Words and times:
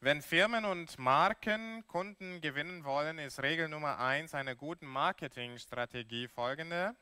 Wenn 0.00 0.20
Firmen 0.20 0.66
und 0.66 0.98
Marken 0.98 1.86
Kunden 1.86 2.42
gewinnen 2.42 2.84
wollen, 2.84 3.18
ist 3.18 3.42
Regel 3.42 3.66
Nummer 3.70 3.98
eins 3.98 4.34
einer 4.34 4.54
guten 4.54 4.86
Marketingstrategie 4.86 6.28
folgende. 6.28 6.94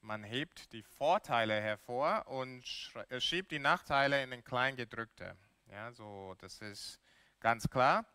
Man 0.00 0.22
hebt 0.22 0.72
die 0.72 0.84
Vorteile 0.84 1.60
hervor 1.60 2.28
und 2.28 2.92
äh, 3.08 3.20
schiebt 3.20 3.50
die 3.50 3.58
Nachteile 3.58 4.22
in 4.22 4.30
den 4.30 4.44
Kleingedrückte. 4.44 5.36
Ja, 5.72 5.90
so, 5.90 6.36
das 6.38 6.60
ist 6.60 7.00
ganz 7.40 7.68
klar. 7.68 8.06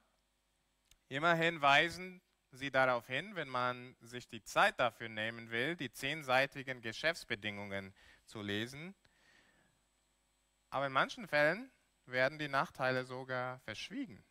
Immerhin 1.09 1.61
weisen 1.61 2.21
Sie 2.51 2.71
darauf 2.71 3.05
hin, 3.05 3.35
wenn 3.35 3.49
man 3.49 3.97
sich 3.99 4.29
die 4.29 4.43
Zeit 4.43 4.79
dafür 4.79 5.09
nehmen 5.09 5.51
will, 5.51 5.75
die 5.75 5.91
zehnseitigen 5.91 6.81
Geschäftsbedingungen 6.81 7.93
zu 8.23 8.41
lesen. 8.41 8.95
Aber 10.69 10.87
in 10.87 10.93
manchen 10.93 11.27
Fällen 11.27 11.69
werden 12.07 12.39
die 12.39 12.47
Nachteile 12.47 13.05
sogar 13.05 13.59
verschwiegen. 13.59 14.23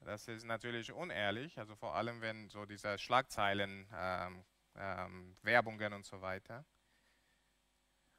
Das 0.00 0.28
ist 0.28 0.44
natürlich 0.44 0.92
unehrlich, 0.92 1.58
also 1.58 1.74
vor 1.76 1.94
allem 1.94 2.20
wenn 2.20 2.48
so 2.50 2.66
diese 2.66 2.98
Schlagzeilen, 2.98 3.88
ähm, 3.94 4.44
ähm, 4.76 5.36
Werbungen 5.42 5.92
und 5.94 6.04
so 6.04 6.20
weiter. 6.20 6.64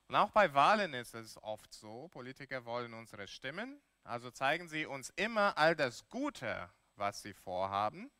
Und 0.07 0.15
auch 0.15 0.31
bei 0.31 0.53
Wahlen 0.53 0.93
ist 0.93 1.13
es 1.13 1.41
oft 1.43 1.73
so, 1.73 2.07
Politiker 2.09 2.65
wollen 2.65 2.93
unsere 2.93 3.27
Stimmen, 3.27 3.81
also 4.03 4.31
zeigen 4.31 4.67
sie 4.67 4.85
uns 4.85 5.09
immer 5.15 5.57
all 5.57 5.75
das 5.75 6.07
Gute, 6.09 6.69
was 6.95 7.21
sie 7.21 7.33
vorhaben, 7.33 8.11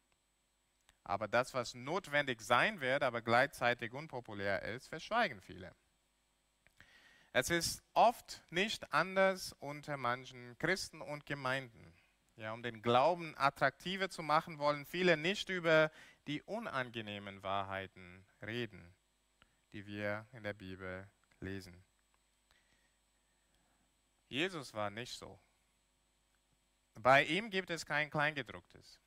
aber 1.04 1.28
das, 1.28 1.54
was 1.54 1.76
notwendig 1.76 2.42
sein 2.42 2.82
wird, 2.82 3.04
aber 3.04 3.22
gleichzeitig 3.22 3.94
unpopulär 3.94 4.64
ist, 4.64 4.88
verschweigen 4.88 5.42
viele. 5.42 5.76
Es 7.38 7.50
ist 7.50 7.84
oft 7.94 8.42
nicht 8.50 8.94
anders 8.94 9.52
unter 9.60 9.98
manchen 9.98 10.58
Christen 10.58 11.02
und 11.02 11.26
Gemeinden. 11.26 11.94
Ja, 12.38 12.54
um 12.54 12.64
den 12.64 12.82
Glauben 12.82 13.38
attraktiver 13.38 14.10
zu 14.10 14.24
machen, 14.24 14.58
wollen 14.58 14.86
viele 14.86 15.18
nicht 15.18 15.50
über 15.50 15.92
die 16.28 16.42
unangenehmen 16.44 17.44
Wahrheiten 17.44 18.26
reden, 18.42 18.96
die 19.74 19.86
wir 19.86 20.26
in 20.32 20.44
der 20.44 20.54
Bibel 20.54 21.10
lesen. 21.42 21.84
Jesus 24.30 24.74
war 24.74 24.90
nicht 24.90 25.20
so. 25.20 25.38
Bei 26.94 27.22
ihm 27.22 27.50
gibt 27.50 27.70
es 27.70 27.86
kein 27.86 28.10
Kleingedrucktes. 28.10 29.02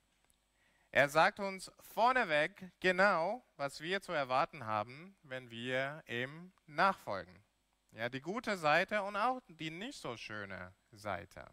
Er 0.91 1.09
sagt 1.09 1.41
uns 1.41 1.73
vorneweg 1.81 2.73
genau, 2.81 3.43
was 3.57 3.81
wir 3.81 4.03
zu 4.03 4.13
erwarten 4.13 4.67
haben, 4.67 5.17
wenn 5.23 5.51
wir 5.51 6.05
ihm 6.07 6.53
nachfolgen. 6.67 7.48
Ja, 7.93 8.09
die 8.09 8.21
gute 8.21 8.57
Seite 8.57 9.03
und 9.03 9.17
auch 9.17 9.41
die 9.49 9.71
nicht 9.71 9.99
so 9.99 10.17
schöne 10.17 10.75
Seite. 10.93 11.47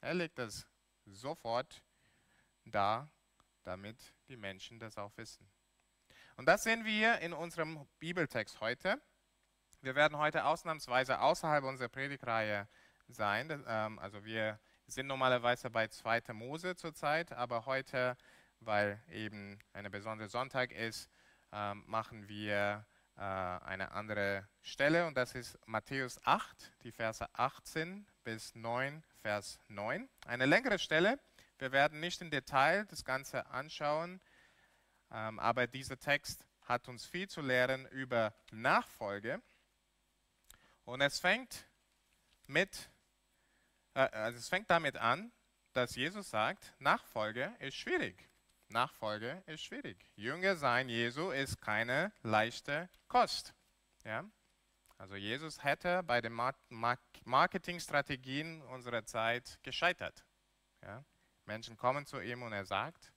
Er 0.00 0.14
legt 0.14 0.38
das 0.38 0.66
sofort 1.04 1.82
da, 2.64 3.08
damit 3.62 4.14
die 4.28 4.36
Menschen 4.36 4.78
das 4.78 4.96
auch 4.96 5.16
wissen. 5.16 5.48
Und 6.36 6.46
das 6.46 6.64
sehen 6.64 6.84
wir 6.84 7.18
in 7.20 7.32
unserem 7.32 7.86
Bibeltext 7.98 8.60
heute. 8.60 9.00
Wir 9.82 9.94
werden 9.94 10.18
heute 10.18 10.44
ausnahmsweise 10.44 11.20
außerhalb 11.20 11.64
unserer 11.64 11.88
Predigtreihe 11.88 12.68
sein. 13.08 13.64
Ähm, 13.66 13.98
also 13.98 14.24
wir 14.24 14.58
sind 14.86 15.06
normalerweise 15.06 15.70
bei 15.70 15.88
2. 15.88 16.32
Mose 16.32 16.74
zurzeit, 16.74 17.32
aber 17.32 17.66
heute, 17.66 18.16
weil 18.60 19.00
eben 19.10 19.58
ein 19.72 19.90
besonderer 19.90 20.28
Sonntag 20.28 20.72
ist, 20.72 21.10
ähm, 21.52 21.84
machen 21.86 22.28
wir 22.28 22.86
äh, 23.16 23.20
eine 23.20 23.92
andere 23.92 24.46
Stelle 24.62 25.06
und 25.06 25.16
das 25.16 25.34
ist 25.34 25.58
Matthäus 25.66 26.20
8, 26.24 26.72
die 26.82 26.92
Verse 26.92 27.26
18 27.32 28.06
bis 28.24 28.54
9, 28.54 29.02
Vers 29.22 29.58
9. 29.68 30.08
Eine 30.26 30.44
längere 30.44 30.78
Stelle. 30.78 31.18
Wir 31.58 31.72
werden 31.72 32.00
nicht 32.00 32.20
im 32.20 32.30
Detail 32.30 32.84
das 32.86 33.04
Ganze 33.04 33.46
anschauen, 33.46 34.20
ähm, 35.10 35.38
aber 35.38 35.66
dieser 35.66 35.98
Text 35.98 36.46
hat 36.62 36.88
uns 36.88 37.06
viel 37.06 37.28
zu 37.28 37.40
lehren 37.40 37.86
über 37.86 38.34
Nachfolge. 38.50 39.40
Und 40.84 41.00
es 41.00 41.18
fängt 41.18 41.66
mit, 42.46 42.90
äh, 43.94 44.00
also 44.00 44.38
es 44.38 44.48
fängt 44.48 44.68
damit 44.68 44.96
an, 44.96 45.32
dass 45.72 45.96
Jesus 45.96 46.28
sagt, 46.28 46.74
Nachfolge 46.78 47.54
ist 47.60 47.76
schwierig. 47.76 48.28
Nachfolge 48.68 49.42
ist 49.46 49.62
schwierig. 49.64 49.96
Jünger 50.16 50.56
sein 50.56 50.88
Jesu 50.88 51.30
ist 51.30 51.60
keine 51.60 52.12
leichte 52.22 52.88
Kost. 53.08 53.54
Ja? 54.04 54.24
Also 54.98 55.14
Jesus 55.16 55.62
hätte 55.62 56.02
bei 56.02 56.20
den 56.20 56.32
Marketingstrategien 57.24 58.62
unserer 58.62 59.04
Zeit 59.04 59.58
gescheitert. 59.62 60.24
Ja? 60.82 61.04
Menschen 61.44 61.76
kommen 61.76 62.06
zu 62.06 62.20
ihm 62.20 62.42
und 62.42 62.52
er 62.52 62.64
sagt, 62.64 63.12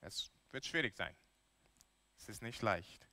es 0.00 0.30
wird 0.50 0.66
schwierig 0.66 0.96
sein. 0.96 1.16
Es 2.18 2.28
ist 2.28 2.42
nicht 2.42 2.62
leicht. 2.62 3.08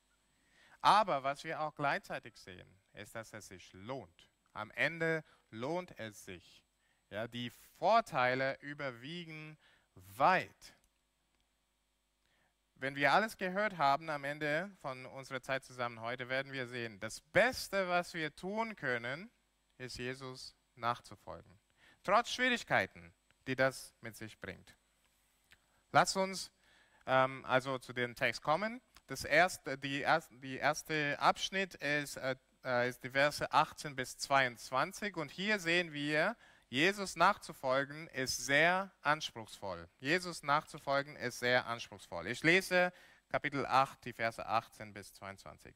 Aber 0.82 1.24
was 1.24 1.44
wir 1.44 1.62
auch 1.62 1.76
gleichzeitig 1.76 2.38
sehen, 2.38 2.68
ist, 2.94 3.16
dass 3.16 3.34
es 3.34 3.48
sich 3.48 3.72
lohnt. 3.74 4.30
Am 4.54 4.72
Ende 4.72 5.24
lohnt 5.52 5.98
es 5.98 6.26
sich. 6.26 6.66
Ja, 7.10 7.28
die 7.28 7.52
Vorteile 7.78 8.58
überwiegen 8.62 9.58
weit 9.96 10.76
wenn 12.82 12.96
wir 12.96 13.14
alles 13.14 13.38
gehört 13.38 13.78
haben 13.78 14.10
am 14.10 14.24
Ende 14.24 14.72
von 14.82 15.06
unserer 15.06 15.40
Zeit 15.40 15.64
zusammen 15.64 16.02
heute, 16.02 16.30
werden 16.30 16.52
wir 16.52 16.66
sehen, 16.68 17.00
das 17.00 17.22
Beste, 17.22 17.88
was 17.88 18.16
wir 18.16 18.36
tun 18.36 18.76
können, 18.76 19.30
ist 19.78 20.00
Jesus 20.00 20.56
nachzufolgen. 20.76 21.60
Trotz 22.04 22.32
Schwierigkeiten, 22.32 23.14
die 23.46 23.56
das 23.56 23.94
mit 24.02 24.16
sich 24.16 24.40
bringt. 24.40 24.76
Lass 25.92 26.16
uns 26.16 26.52
ähm, 27.06 27.46
also 27.46 27.78
zu 27.78 27.94
dem 27.94 28.16
Text 28.16 28.42
kommen. 28.42 28.82
Das 29.06 29.26
erste, 29.26 29.78
die, 29.78 30.00
erste, 30.00 30.36
die 30.40 30.58
erste 30.58 31.20
Abschnitt 31.20 31.76
ist, 31.76 32.18
äh, 32.18 32.36
äh 32.66 32.90
ist 32.90 33.04
die 33.04 33.12
Verse 33.12 33.52
18 33.52 33.96
bis 33.96 34.18
22 34.18 35.18
und 35.18 35.30
hier 35.30 35.60
sehen 35.60 35.94
wir, 35.94 36.36
Jesus 36.72 37.18
nachzufolgen 37.18 38.08
ist 38.08 38.46
sehr 38.46 38.94
anspruchsvoll. 39.02 39.90
Jesus 40.00 40.42
nachzufolgen 40.42 41.18
ist 41.18 41.40
sehr 41.40 41.66
anspruchsvoll. 41.66 42.28
Ich 42.28 42.44
lese 42.44 42.94
Kapitel 43.28 43.66
8, 43.66 44.06
die 44.06 44.14
Verse 44.14 44.46
18 44.46 44.94
bis 44.94 45.12
22. 45.12 45.76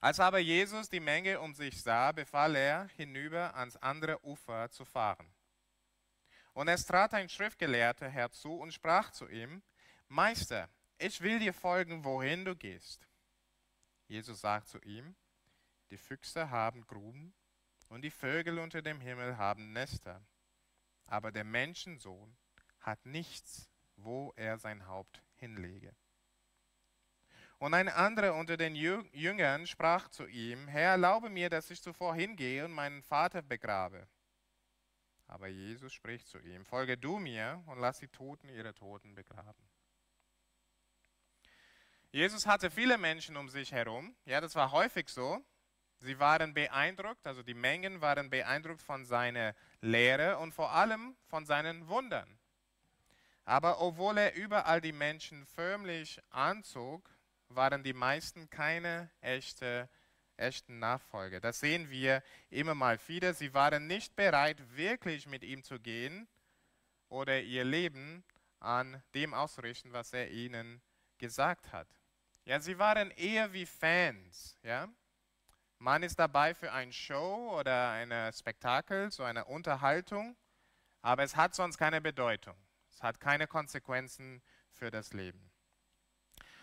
Als 0.00 0.18
aber 0.18 0.40
Jesus 0.40 0.88
die 0.88 0.98
Menge 0.98 1.38
um 1.38 1.54
sich 1.54 1.80
sah, 1.80 2.10
befahl 2.10 2.56
er, 2.56 2.88
hinüber 2.96 3.54
ans 3.54 3.76
andere 3.76 4.18
Ufer 4.24 4.72
zu 4.72 4.84
fahren. 4.84 5.32
Und 6.52 6.66
es 6.66 6.84
trat 6.84 7.14
ein 7.14 7.28
Schriftgelehrter 7.28 8.08
herzu 8.08 8.52
und 8.56 8.74
sprach 8.74 9.12
zu 9.12 9.28
ihm, 9.28 9.62
Meister, 10.08 10.68
ich 10.98 11.20
will 11.20 11.38
dir 11.38 11.54
folgen, 11.54 12.02
wohin 12.04 12.44
du 12.44 12.56
gehst. 12.56 13.06
Jesus 14.08 14.40
sagt 14.40 14.66
zu 14.66 14.80
ihm, 14.80 15.14
die 15.90 15.98
Füchse 15.98 16.50
haben 16.50 16.84
Gruben 16.88 17.32
und 17.90 18.02
die 18.02 18.10
Vögel 18.10 18.58
unter 18.58 18.80
dem 18.80 19.00
Himmel 19.00 19.36
haben 19.36 19.72
Nester, 19.72 20.22
aber 21.06 21.32
der 21.32 21.44
Menschensohn 21.44 22.36
hat 22.78 23.04
nichts, 23.04 23.68
wo 23.96 24.32
er 24.36 24.58
sein 24.58 24.86
Haupt 24.86 25.22
hinlege. 25.34 25.94
Und 27.58 27.74
ein 27.74 27.88
anderer 27.88 28.34
unter 28.36 28.56
den 28.56 28.74
Jüngern 28.74 29.66
sprach 29.66 30.08
zu 30.08 30.26
ihm, 30.26 30.66
Herr, 30.68 30.92
erlaube 30.92 31.28
mir, 31.28 31.50
dass 31.50 31.70
ich 31.70 31.82
zuvor 31.82 32.14
hingehe 32.14 32.64
und 32.64 32.72
meinen 32.72 33.02
Vater 33.02 33.42
begrabe. 33.42 34.08
Aber 35.26 35.48
Jesus 35.48 35.92
spricht 35.92 36.26
zu 36.26 36.38
ihm, 36.38 36.64
folge 36.64 36.96
du 36.96 37.18
mir 37.18 37.62
und 37.66 37.78
lass 37.78 37.98
die 37.98 38.08
Toten 38.08 38.48
ihre 38.48 38.74
Toten 38.74 39.14
begraben. 39.14 39.68
Jesus 42.12 42.46
hatte 42.46 42.70
viele 42.70 42.98
Menschen 42.98 43.36
um 43.36 43.48
sich 43.48 43.72
herum. 43.72 44.16
Ja, 44.24 44.40
das 44.40 44.54
war 44.54 44.72
häufig 44.72 45.08
so. 45.08 45.44
Sie 46.00 46.18
waren 46.18 46.54
beeindruckt, 46.54 47.26
also 47.26 47.42
die 47.42 47.54
Mengen 47.54 48.00
waren 48.00 48.30
beeindruckt 48.30 48.82
von 48.82 49.04
seiner 49.04 49.54
Lehre 49.82 50.38
und 50.38 50.52
vor 50.52 50.72
allem 50.72 51.14
von 51.26 51.44
seinen 51.44 51.88
Wundern. 51.88 52.38
Aber 53.44 53.80
obwohl 53.80 54.16
er 54.16 54.34
überall 54.34 54.80
die 54.80 54.92
Menschen 54.92 55.44
förmlich 55.44 56.20
anzog, 56.30 57.10
waren 57.48 57.82
die 57.82 57.92
meisten 57.92 58.48
keine 58.48 59.10
echte, 59.20 59.90
echten 60.36 60.78
Nachfolger. 60.78 61.40
Das 61.40 61.60
sehen 61.60 61.90
wir 61.90 62.22
immer 62.48 62.74
mal 62.74 62.98
wieder. 63.06 63.34
Sie 63.34 63.52
waren 63.52 63.86
nicht 63.86 64.16
bereit, 64.16 64.58
wirklich 64.76 65.26
mit 65.26 65.42
ihm 65.42 65.62
zu 65.64 65.78
gehen 65.80 66.28
oder 67.08 67.40
ihr 67.40 67.64
Leben 67.64 68.24
an 68.60 69.02
dem 69.14 69.34
auszurichten, 69.34 69.92
was 69.92 70.12
er 70.12 70.30
ihnen 70.30 70.80
gesagt 71.18 71.72
hat. 71.72 71.88
Ja, 72.44 72.58
sie 72.60 72.78
waren 72.78 73.10
eher 73.10 73.52
wie 73.52 73.66
Fans, 73.66 74.56
ja. 74.62 74.88
Man 75.82 76.02
ist 76.02 76.18
dabei 76.18 76.52
für 76.52 76.70
eine 76.72 76.92
Show 76.92 77.58
oder 77.58 77.92
ein 77.92 78.12
Spektakel, 78.34 79.10
so 79.10 79.22
eine 79.22 79.46
Unterhaltung, 79.46 80.36
aber 81.00 81.22
es 81.22 81.36
hat 81.36 81.54
sonst 81.54 81.78
keine 81.78 82.02
Bedeutung. 82.02 82.54
Es 82.90 83.02
hat 83.02 83.18
keine 83.18 83.46
Konsequenzen 83.46 84.42
für 84.72 84.90
das 84.90 85.14
Leben. 85.14 85.50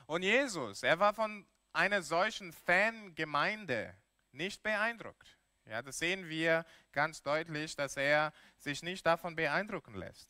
Und 0.05 0.21
Jesus, 0.21 0.83
er 0.83 0.99
war 0.99 1.15
von 1.15 1.47
einer 1.73 2.03
solchen 2.03 2.53
Fangemeinde 2.53 3.95
nicht 4.33 4.61
beeindruckt. 4.61 5.39
Ja, 5.65 5.81
das 5.81 5.97
sehen 5.97 6.29
wir 6.29 6.63
ganz 6.91 7.23
deutlich, 7.23 7.75
dass 7.75 7.97
er 7.97 8.31
sich 8.59 8.83
nicht 8.83 9.03
davon 9.03 9.35
beeindrucken 9.35 9.95
lässt. 9.95 10.29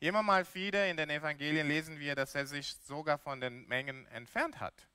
Immer 0.00 0.22
mal 0.22 0.46
wieder 0.54 0.88
in 0.88 0.96
den 0.96 1.10
Evangelien 1.10 1.68
lesen 1.68 1.98
wir, 1.98 2.14
dass 2.14 2.34
er 2.34 2.46
sich 2.46 2.76
sogar 2.76 3.18
von 3.18 3.42
den 3.42 3.68
Mengen 3.68 4.06
entfernt 4.06 4.58
hat. 4.58 4.88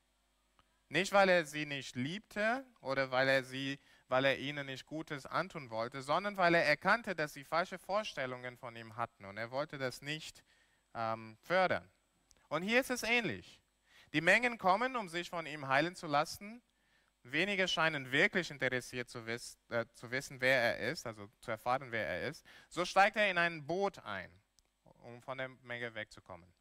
Nicht, 0.92 1.14
weil 1.14 1.30
er 1.30 1.46
sie 1.46 1.66
nicht 1.66 1.96
liebte 1.96 2.66
oder 2.82 3.12
weil 3.12 3.30
er, 3.30 3.46
sie, 3.46 3.80
weil 4.10 4.26
er 4.26 4.38
ihnen 4.40 4.66
nicht 4.66 4.86
Gutes 4.86 5.26
antun 5.26 5.70
wollte, 5.70 6.02
sondern 6.02 6.36
weil 6.36 6.54
er 6.54 6.66
erkannte, 6.66 7.16
dass 7.16 7.32
sie 7.32 7.46
falsche 7.46 7.80
Vorstellungen 7.80 8.58
von 8.58 8.76
ihm 8.76 8.98
hatten 8.98 9.24
und 9.24 9.38
er 9.38 9.52
wollte 9.52 9.78
das 9.78 10.02
nicht 10.02 10.44
ähm, 10.94 11.38
fördern. 11.44 11.90
Und 12.50 12.64
hier 12.64 12.82
ist 12.82 12.90
es 12.90 13.04
ähnlich. 13.04 13.62
Die 14.12 14.20
Mengen 14.20 14.58
kommen, 14.58 14.98
um 14.98 15.08
sich 15.08 15.30
von 15.30 15.46
ihm 15.46 15.70
heilen 15.70 15.96
zu 15.96 16.08
lassen. 16.08 16.62
Wenige 17.24 17.70
scheinen 17.70 18.12
wirklich 18.12 18.52
interessiert 18.52 19.10
zu, 19.10 19.26
wiss, 19.26 19.58
äh, 19.70 19.86
zu 19.94 20.12
wissen, 20.12 20.42
wer 20.42 20.62
er 20.62 20.92
ist, 20.92 21.08
also 21.08 21.30
zu 21.40 21.52
erfahren, 21.52 21.94
wer 21.94 22.06
er 22.06 22.28
ist. 22.28 22.46
So 22.68 22.84
steigt 22.84 23.16
er 23.16 23.32
in 23.32 23.38
ein 23.38 23.66
Boot 23.66 24.00
ein, 24.00 24.30
um 25.04 25.22
von 25.22 25.38
der 25.38 25.48
Menge 25.64 25.96
wegzukommen. 25.96 26.52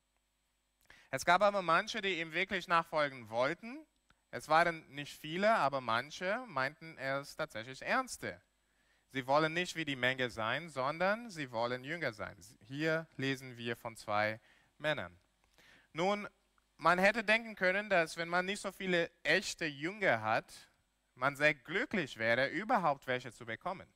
Es 1.11 1.25
gab 1.25 1.43
aber 1.43 1.62
manche, 1.62 2.00
die 2.00 2.21
ihm 2.21 2.32
wirklich 2.32 2.69
nachfolgen 2.69 3.29
wollten 3.29 3.85
es 4.31 4.49
waren 4.49 4.87
nicht 4.94 5.17
viele, 5.19 5.55
aber 5.55 5.81
manche 5.81 6.44
meinten 6.47 6.97
es 6.99 7.37
tatsächlich 7.37 7.82
ernste. 7.82 8.41
Sie 9.12 9.27
wollen 9.27 9.53
nicht 9.53 9.75
wie 9.75 9.85
die 9.85 9.97
Menge 9.97 10.31
sein, 10.31 10.69
sondern 10.69 11.31
sie 11.31 11.50
wollen 11.50 11.82
Jünger 11.82 12.12
sein. 12.12 12.37
Hier 12.61 13.09
lesen 13.17 13.56
wir 13.56 13.77
von 13.77 13.97
zwei 13.97 14.41
Männern. 14.79 15.19
Nun, 15.93 16.29
man 16.77 16.99
hätte 16.99 17.25
denken 17.25 17.56
können, 17.56 17.91
dass 17.91 18.17
wenn 18.17 18.29
man 18.29 18.47
nicht 18.47 18.61
so 18.61 18.71
viele 18.71 19.11
echte 19.25 19.67
Jünger 19.67 20.23
hat, 20.23 20.53
man 21.17 21.35
sehr 21.35 21.55
glücklich 21.55 22.17
wäre, 22.17 22.47
überhaupt 22.49 23.06
welche 23.09 23.32
zu 23.32 23.44
bekommen. 23.44 23.93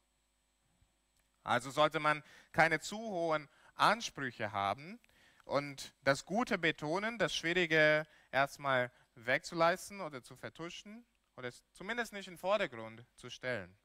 Also 1.45 1.71
sollte 1.71 2.01
man 2.01 2.25
keine 2.53 2.81
zu 2.81 2.99
hohen 2.99 3.49
Ansprüche 3.77 4.51
haben 4.51 4.99
und 5.45 5.95
das 6.03 6.25
Gute 6.25 6.59
betonen, 6.59 7.19
das 7.19 7.35
Schwierige 7.35 8.07
erstmal 8.33 8.91
wegzuleisten 9.15 10.01
oder 10.01 10.23
zu 10.23 10.37
vertuschen 10.37 11.05
oder 11.37 11.51
zumindest 11.73 12.13
nicht 12.13 12.29
in 12.29 12.35
den 12.35 12.39
Vordergrund 12.39 13.05
zu 13.17 13.31
stellen. 13.31 13.77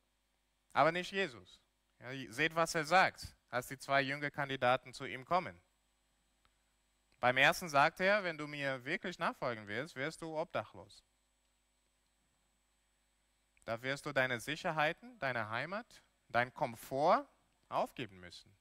Aber 0.73 0.91
nicht 0.91 1.11
Jesus. 1.11 1.59
Ja, 1.99 2.11
seht, 2.31 2.55
was 2.55 2.75
er 2.75 2.85
sagt, 2.85 3.35
als 3.49 3.67
die 3.67 3.77
zwei 3.77 4.01
Jüngerkandidaten 4.01 4.93
zu 4.93 5.05
ihm 5.05 5.25
kommen. 5.25 5.59
Beim 7.19 7.35
ersten 7.35 7.67
sagt 7.67 7.99
er, 7.99 8.23
wenn 8.23 8.37
du 8.37 8.47
mir 8.47 8.85
wirklich 8.85 9.19
nachfolgen 9.19 9.67
willst, 9.67 9.95
wirst 9.95 10.21
du 10.21 10.37
obdachlos. 10.37 11.03
Da 13.65 13.81
wirst 13.81 14.05
du 14.05 14.13
deine 14.13 14.39
Sicherheiten, 14.39 15.19
deine 15.19 15.49
Heimat, 15.49 16.01
dein 16.29 16.53
Komfort 16.53 17.27
aufgeben 17.67 18.19
müssen. 18.19 18.55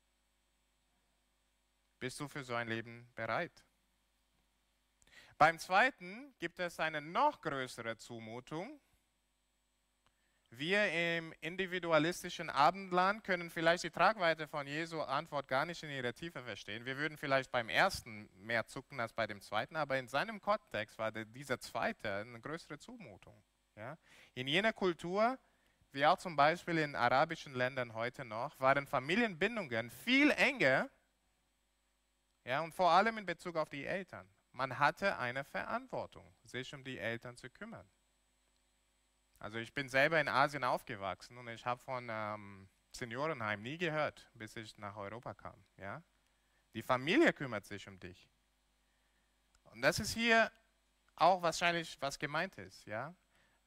Bist 2.00 2.19
du 2.21 2.29
für 2.29 2.44
so 2.44 2.55
ein 2.55 2.69
Leben 2.69 3.11
bereit? 3.14 3.64
Beim 5.38 5.56
zweiten 5.61 6.35
gibt 6.40 6.58
es 6.58 6.81
eine 6.81 7.00
noch 7.00 7.40
größere 7.40 7.96
Zumutung. 7.96 8.81
Wir 10.50 10.90
im 10.90 11.32
individualistischen 11.40 12.50
Abendland 12.50 13.23
können 13.23 13.49
vielleicht 13.49 13.85
die 13.85 13.90
Tragweite 13.90 14.49
von 14.49 14.67
Jesu 14.67 15.00
Antwort 15.00 15.46
gar 15.46 15.64
nicht 15.64 15.81
in 15.85 15.90
ihrer 15.90 16.12
Tiefe 16.12 16.43
verstehen. 16.43 16.85
Wir 16.85 16.96
würden 16.96 17.17
vielleicht 17.17 17.52
beim 17.52 17.69
ersten 17.69 18.29
mehr 18.35 18.67
zucken 18.67 18.99
als 18.99 19.12
bei 19.12 19.29
dem 19.29 19.40
zweiten, 19.40 19.76
aber 19.76 19.96
in 19.96 20.08
seinem 20.08 20.40
Kontext 20.40 20.99
war 20.99 21.12
dieser 21.12 21.61
zweite 21.61 22.12
eine 22.17 22.40
größere 22.40 22.81
Zumutung. 22.81 23.40
Ja? 23.76 23.96
In 24.35 24.49
jener 24.49 24.73
Kultur, 24.73 25.38
wie 25.93 26.05
auch 26.05 26.19
zum 26.19 26.35
Beispiel 26.35 26.79
in 26.79 26.96
arabischen 26.96 27.55
Ländern 27.55 27.94
heute 27.94 28.25
noch, 28.25 28.58
waren 28.58 28.88
Familienbindungen 28.88 29.88
viel 29.88 30.32
enger 30.32 30.90
ja, 32.44 32.61
und 32.62 32.75
vor 32.75 32.90
allem 32.90 33.19
in 33.19 33.26
Bezug 33.26 33.55
auf 33.55 33.69
die 33.69 33.87
Eltern. 33.87 34.29
Man 34.58 34.76
hatte 34.81 35.16
eine 35.19 35.44
Verantwortung, 35.44 36.34
sich 36.43 36.75
um 36.75 36.82
die 36.82 36.99
Eltern 36.99 37.37
zu 37.37 37.49
kümmern. 37.49 37.88
Also 39.38 39.58
ich 39.58 39.72
bin 39.72 39.88
selber 39.88 40.20
in 40.20 40.26
Asien 40.26 40.64
aufgewachsen 40.64 41.38
und 41.38 41.46
ich 41.46 41.64
habe 41.64 41.81
von 41.81 42.08
ähm, 42.10 42.69
Seniorenheim 42.90 43.62
nie 43.62 43.78
gehört, 43.78 44.28
bis 44.34 44.56
ich 44.56 44.76
nach 44.76 44.96
Europa 44.96 45.32
kam. 45.34 45.64
Ja? 45.76 46.02
Die 46.75 46.82
Familie 46.82 47.32
kümmert 47.32 47.66
sich 47.66 47.87
um 47.87 48.00
dich. 48.00 48.28
Und 49.62 49.81
das 49.82 50.00
ist 50.00 50.14
hier 50.14 50.50
auch 51.14 51.40
wahrscheinlich, 51.40 51.96
was 52.00 52.19
gemeint 52.19 52.58
ist. 52.58 52.84
Ja? 52.84 53.14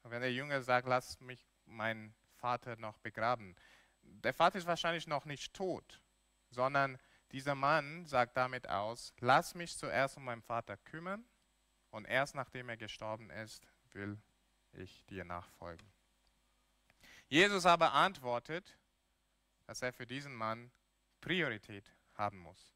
Wenn 0.03 0.19
der 0.19 0.33
Junge 0.33 0.61
sagt, 0.61 0.89
lass 0.89 1.21
mich 1.21 1.47
meinen 1.63 2.13
Vater 2.33 2.75
noch 2.75 2.97
begraben. 2.97 3.55
Der 4.01 4.33
Vater 4.33 4.57
ist 4.57 4.67
wahrscheinlich 4.67 5.07
noch 5.07 5.23
nicht 5.23 5.53
tot, 5.53 6.01
sondern 6.49 6.99
dieser 7.31 7.55
Mann 7.55 8.05
sagt 8.05 8.37
damit 8.37 8.67
aus, 8.67 9.13
lass 9.19 9.55
mich 9.55 9.77
zuerst 9.77 10.17
um 10.17 10.25
meinen 10.25 10.41
Vater 10.41 10.77
kümmern 10.77 11.25
und 11.89 12.05
erst 12.05 12.35
nachdem 12.35 12.69
er 12.69 12.77
gestorben 12.77 13.29
ist, 13.29 13.65
will 13.91 14.21
ich 14.73 15.05
dir 15.05 15.25
nachfolgen. 15.25 15.91
Jesus 17.27 17.65
aber 17.65 17.93
antwortet, 17.93 18.77
dass 19.65 19.81
er 19.81 19.93
für 19.93 20.05
diesen 20.05 20.35
Mann 20.35 20.71
Priorität 21.21 21.95
haben 22.15 22.39
muss. 22.39 22.73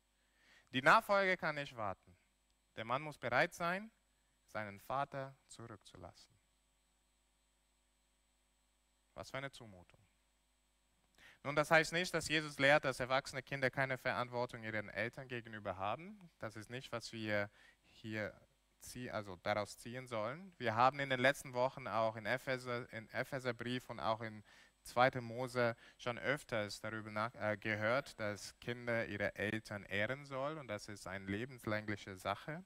Die 0.72 0.82
Nachfolge 0.82 1.38
kann 1.38 1.56
nicht 1.56 1.76
warten. 1.76 2.16
Der 2.76 2.86
Mann 2.86 3.02
muss 3.02 3.18
bereit 3.18 3.54
sein, 3.54 3.92
seinen 4.48 4.80
Vater 4.80 5.36
zurückzulassen. 5.48 6.34
Was 9.14 9.32
für 9.32 9.38
eine 9.38 9.52
Zumutung. 9.52 10.05
Nun, 11.46 11.56
das 11.56 11.70
heißt 11.70 11.94
nicht, 11.94 12.12
dass 12.12 12.28
Jesus 12.28 12.58
lehrt, 12.58 12.86
dass 12.86 13.00
erwachsene 13.00 13.44
Kinder 13.44 13.70
keine 13.70 14.00
Verantwortung 14.00 14.64
ihren 14.64 14.90
Eltern 14.90 15.28
gegenüber 15.28 15.78
haben. 15.78 16.18
Das 16.40 16.56
ist 16.56 16.72
nicht, 16.72 16.92
was 16.92 17.14
wir 17.14 17.52
hier 17.84 18.34
zieh, 18.80 19.12
also 19.12 19.36
daraus 19.44 19.78
ziehen 19.78 20.08
sollen. 20.08 20.56
Wir 20.58 20.74
haben 20.74 21.00
in 21.00 21.12
den 21.12 21.20
letzten 21.20 21.54
Wochen 21.54 21.88
auch 21.88 22.16
in 22.16 22.26
Epheser, 22.26 22.92
in 22.92 23.08
Epheserbrief 23.12 23.92
und 23.92 24.00
auch 24.00 24.22
in 24.22 24.44
2. 24.86 25.22
Mose 25.22 25.76
schon 26.00 26.18
öfters 26.18 26.80
darüber 26.80 27.12
nach, 27.12 27.36
äh, 27.36 27.58
gehört, 27.58 28.20
dass 28.20 28.58
Kinder 28.60 29.06
ihre 29.06 29.36
Eltern 29.36 29.84
ehren 29.84 30.26
sollen 30.26 30.58
und 30.58 30.68
das 30.68 30.88
ist 30.88 31.06
eine 31.06 31.28
lebenslängliche 31.28 32.16
Sache. 32.16 32.66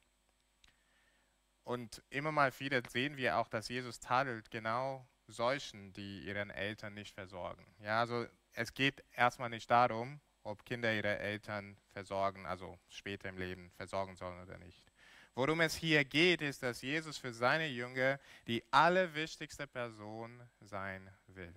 Und 1.65 2.01
immer 2.09 2.31
mal 2.31 2.57
wieder 2.61 2.81
sehen 2.87 3.17
wir 3.17 3.35
auch, 3.39 3.49
dass 3.49 3.67
Jesus 3.67 3.99
tadelt 3.99 4.49
genau 4.49 5.05
solchen, 5.27 5.91
die 5.91 6.21
ihren 6.21 6.49
Eltern 6.49 6.93
nicht 6.93 7.13
versorgen. 7.13 7.65
Ja, 7.79 7.99
also 7.99 8.25
es 8.53 8.73
geht 8.73 9.03
erstmal 9.11 9.49
nicht 9.49 9.69
darum, 9.69 10.19
ob 10.43 10.65
Kinder 10.65 10.93
ihre 10.93 11.19
Eltern 11.19 11.77
versorgen, 11.87 12.45
also 12.45 12.79
später 12.87 13.29
im 13.29 13.37
Leben 13.37 13.71
versorgen 13.71 14.15
sollen 14.15 14.41
oder 14.41 14.57
nicht. 14.57 14.83
Worum 15.35 15.61
es 15.61 15.75
hier 15.75 16.03
geht, 16.03 16.41
ist, 16.41 16.63
dass 16.63 16.81
Jesus 16.81 17.17
für 17.17 17.33
seine 17.33 17.67
Jünger 17.67 18.19
die 18.47 18.63
allerwichtigste 18.71 19.67
Person 19.67 20.41
sein 20.59 21.09
will. 21.27 21.53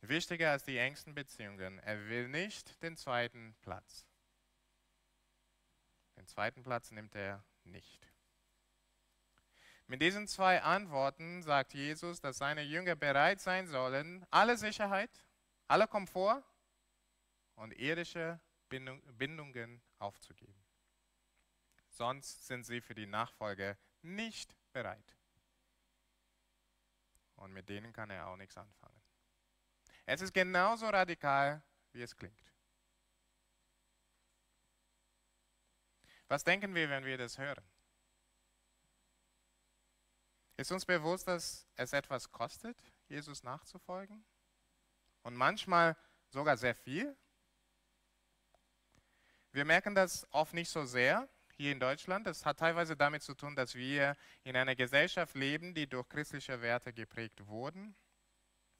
Wichtiger 0.00 0.52
als 0.52 0.64
die 0.64 0.78
engsten 0.78 1.14
Beziehungen. 1.14 1.78
Er 1.80 2.08
will 2.08 2.28
nicht 2.28 2.80
den 2.82 2.96
zweiten 2.96 3.56
Platz. 3.62 4.06
Den 6.16 6.26
zweiten 6.26 6.62
Platz 6.62 6.90
nimmt 6.90 7.14
er 7.14 7.44
nicht. 7.64 8.07
Mit 9.88 10.02
diesen 10.02 10.28
zwei 10.28 10.62
Antworten 10.62 11.42
sagt 11.42 11.72
Jesus, 11.72 12.20
dass 12.20 12.36
seine 12.36 12.60
Jünger 12.62 12.94
bereit 12.94 13.40
sein 13.40 13.66
sollen, 13.66 14.24
alle 14.30 14.58
Sicherheit, 14.58 15.24
alle 15.66 15.88
Komfort 15.88 16.44
und 17.54 17.72
irdische 17.72 18.38
Bindungen 18.68 19.80
aufzugeben. 19.98 20.62
Sonst 21.88 22.46
sind 22.46 22.64
sie 22.64 22.82
für 22.82 22.94
die 22.94 23.06
Nachfolge 23.06 23.78
nicht 24.02 24.54
bereit. 24.74 25.16
Und 27.36 27.54
mit 27.54 27.70
denen 27.70 27.90
kann 27.94 28.10
er 28.10 28.26
auch 28.26 28.36
nichts 28.36 28.58
anfangen. 28.58 29.00
Es 30.04 30.20
ist 30.20 30.34
genauso 30.34 30.86
radikal, 30.86 31.62
wie 31.92 32.02
es 32.02 32.14
klingt. 32.14 32.52
Was 36.28 36.44
denken 36.44 36.74
wir, 36.74 36.90
wenn 36.90 37.06
wir 37.06 37.16
das 37.16 37.38
hören? 37.38 37.64
Ist 40.58 40.72
uns 40.72 40.84
bewusst, 40.84 41.28
dass 41.28 41.68
es 41.76 41.92
etwas 41.92 42.32
kostet, 42.32 42.76
Jesus 43.06 43.44
nachzufolgen? 43.44 44.24
Und 45.22 45.36
manchmal 45.36 45.96
sogar 46.30 46.56
sehr 46.56 46.74
viel? 46.74 47.16
Wir 49.52 49.64
merken 49.64 49.94
das 49.94 50.26
oft 50.32 50.54
nicht 50.54 50.68
so 50.68 50.84
sehr 50.84 51.28
hier 51.56 51.70
in 51.70 51.78
Deutschland. 51.78 52.26
Das 52.26 52.44
hat 52.44 52.58
teilweise 52.58 52.96
damit 52.96 53.22
zu 53.22 53.34
tun, 53.34 53.54
dass 53.54 53.76
wir 53.76 54.16
in 54.42 54.56
einer 54.56 54.74
Gesellschaft 54.74 55.36
leben, 55.36 55.74
die 55.74 55.88
durch 55.88 56.08
christliche 56.08 56.60
Werte 56.60 56.92
geprägt 56.92 57.46
wurden. 57.46 57.94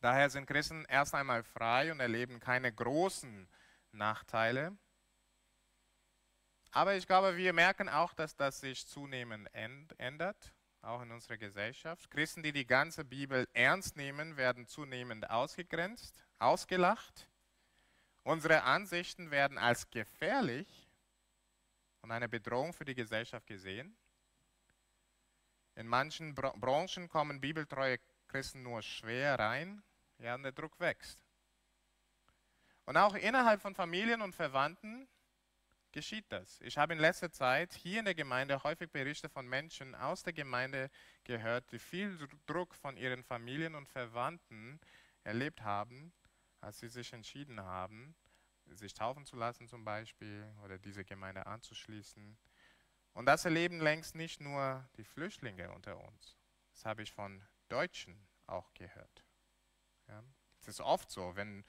Daher 0.00 0.30
sind 0.30 0.46
Christen 0.46 0.84
erst 0.86 1.14
einmal 1.14 1.44
frei 1.44 1.92
und 1.92 2.00
erleben 2.00 2.40
keine 2.40 2.72
großen 2.72 3.48
Nachteile. 3.92 4.76
Aber 6.72 6.96
ich 6.96 7.06
glaube, 7.06 7.36
wir 7.36 7.52
merken 7.52 7.88
auch, 7.88 8.14
dass 8.14 8.34
das 8.34 8.58
sich 8.58 8.84
zunehmend 8.88 9.48
ändert 9.52 10.52
auch 10.82 11.02
in 11.02 11.10
unserer 11.10 11.36
Gesellschaft. 11.36 12.10
Christen, 12.10 12.42
die 12.42 12.52
die 12.52 12.66
ganze 12.66 13.04
Bibel 13.04 13.48
ernst 13.52 13.96
nehmen, 13.96 14.36
werden 14.36 14.66
zunehmend 14.66 15.28
ausgegrenzt, 15.30 16.24
ausgelacht. 16.38 17.28
Unsere 18.22 18.62
Ansichten 18.62 19.30
werden 19.30 19.58
als 19.58 19.90
gefährlich 19.90 20.88
und 22.02 22.12
eine 22.12 22.28
Bedrohung 22.28 22.72
für 22.72 22.84
die 22.84 22.94
Gesellschaft 22.94 23.46
gesehen. 23.46 23.96
In 25.74 25.86
manchen 25.86 26.34
Branchen 26.34 27.08
kommen 27.08 27.40
bibeltreue 27.40 27.98
Christen 28.26 28.62
nur 28.62 28.82
schwer 28.82 29.38
rein, 29.38 29.82
ja, 30.18 30.34
und 30.34 30.42
der 30.42 30.52
Druck 30.52 30.78
wächst. 30.80 31.24
Und 32.84 32.96
auch 32.96 33.14
innerhalb 33.14 33.60
von 33.60 33.74
Familien 33.74 34.22
und 34.22 34.34
Verwandten 34.34 35.08
geschieht 35.92 36.26
das. 36.30 36.60
Ich 36.60 36.78
habe 36.78 36.92
in 36.92 36.98
letzter 36.98 37.30
Zeit 37.30 37.72
hier 37.74 38.00
in 38.00 38.04
der 38.04 38.14
Gemeinde 38.14 38.62
häufig 38.62 38.90
Berichte 38.90 39.28
von 39.28 39.46
Menschen 39.46 39.94
aus 39.94 40.22
der 40.22 40.32
Gemeinde 40.32 40.90
gehört, 41.24 41.70
die 41.72 41.78
viel 41.78 42.18
Druck 42.46 42.74
von 42.74 42.96
ihren 42.96 43.24
Familien 43.24 43.74
und 43.74 43.88
Verwandten 43.88 44.80
erlebt 45.24 45.62
haben, 45.62 46.12
als 46.60 46.78
sie 46.78 46.88
sich 46.88 47.12
entschieden 47.12 47.60
haben, 47.60 48.14
sich 48.66 48.94
taufen 48.94 49.24
zu 49.24 49.36
lassen 49.36 49.68
zum 49.68 49.84
Beispiel 49.84 50.44
oder 50.64 50.78
diese 50.78 51.04
Gemeinde 51.04 51.46
anzuschließen. 51.46 52.36
Und 53.12 53.26
das 53.26 53.44
erleben 53.44 53.80
längst 53.80 54.14
nicht 54.14 54.40
nur 54.40 54.88
die 54.96 55.04
Flüchtlinge 55.04 55.72
unter 55.72 55.98
uns. 55.98 56.36
Das 56.72 56.84
habe 56.84 57.02
ich 57.02 57.12
von 57.12 57.42
Deutschen 57.68 58.28
auch 58.46 58.72
gehört. 58.74 59.24
Ja. 60.08 60.22
Es 60.60 60.68
ist 60.68 60.80
oft 60.80 61.10
so, 61.10 61.34
wenn 61.36 61.64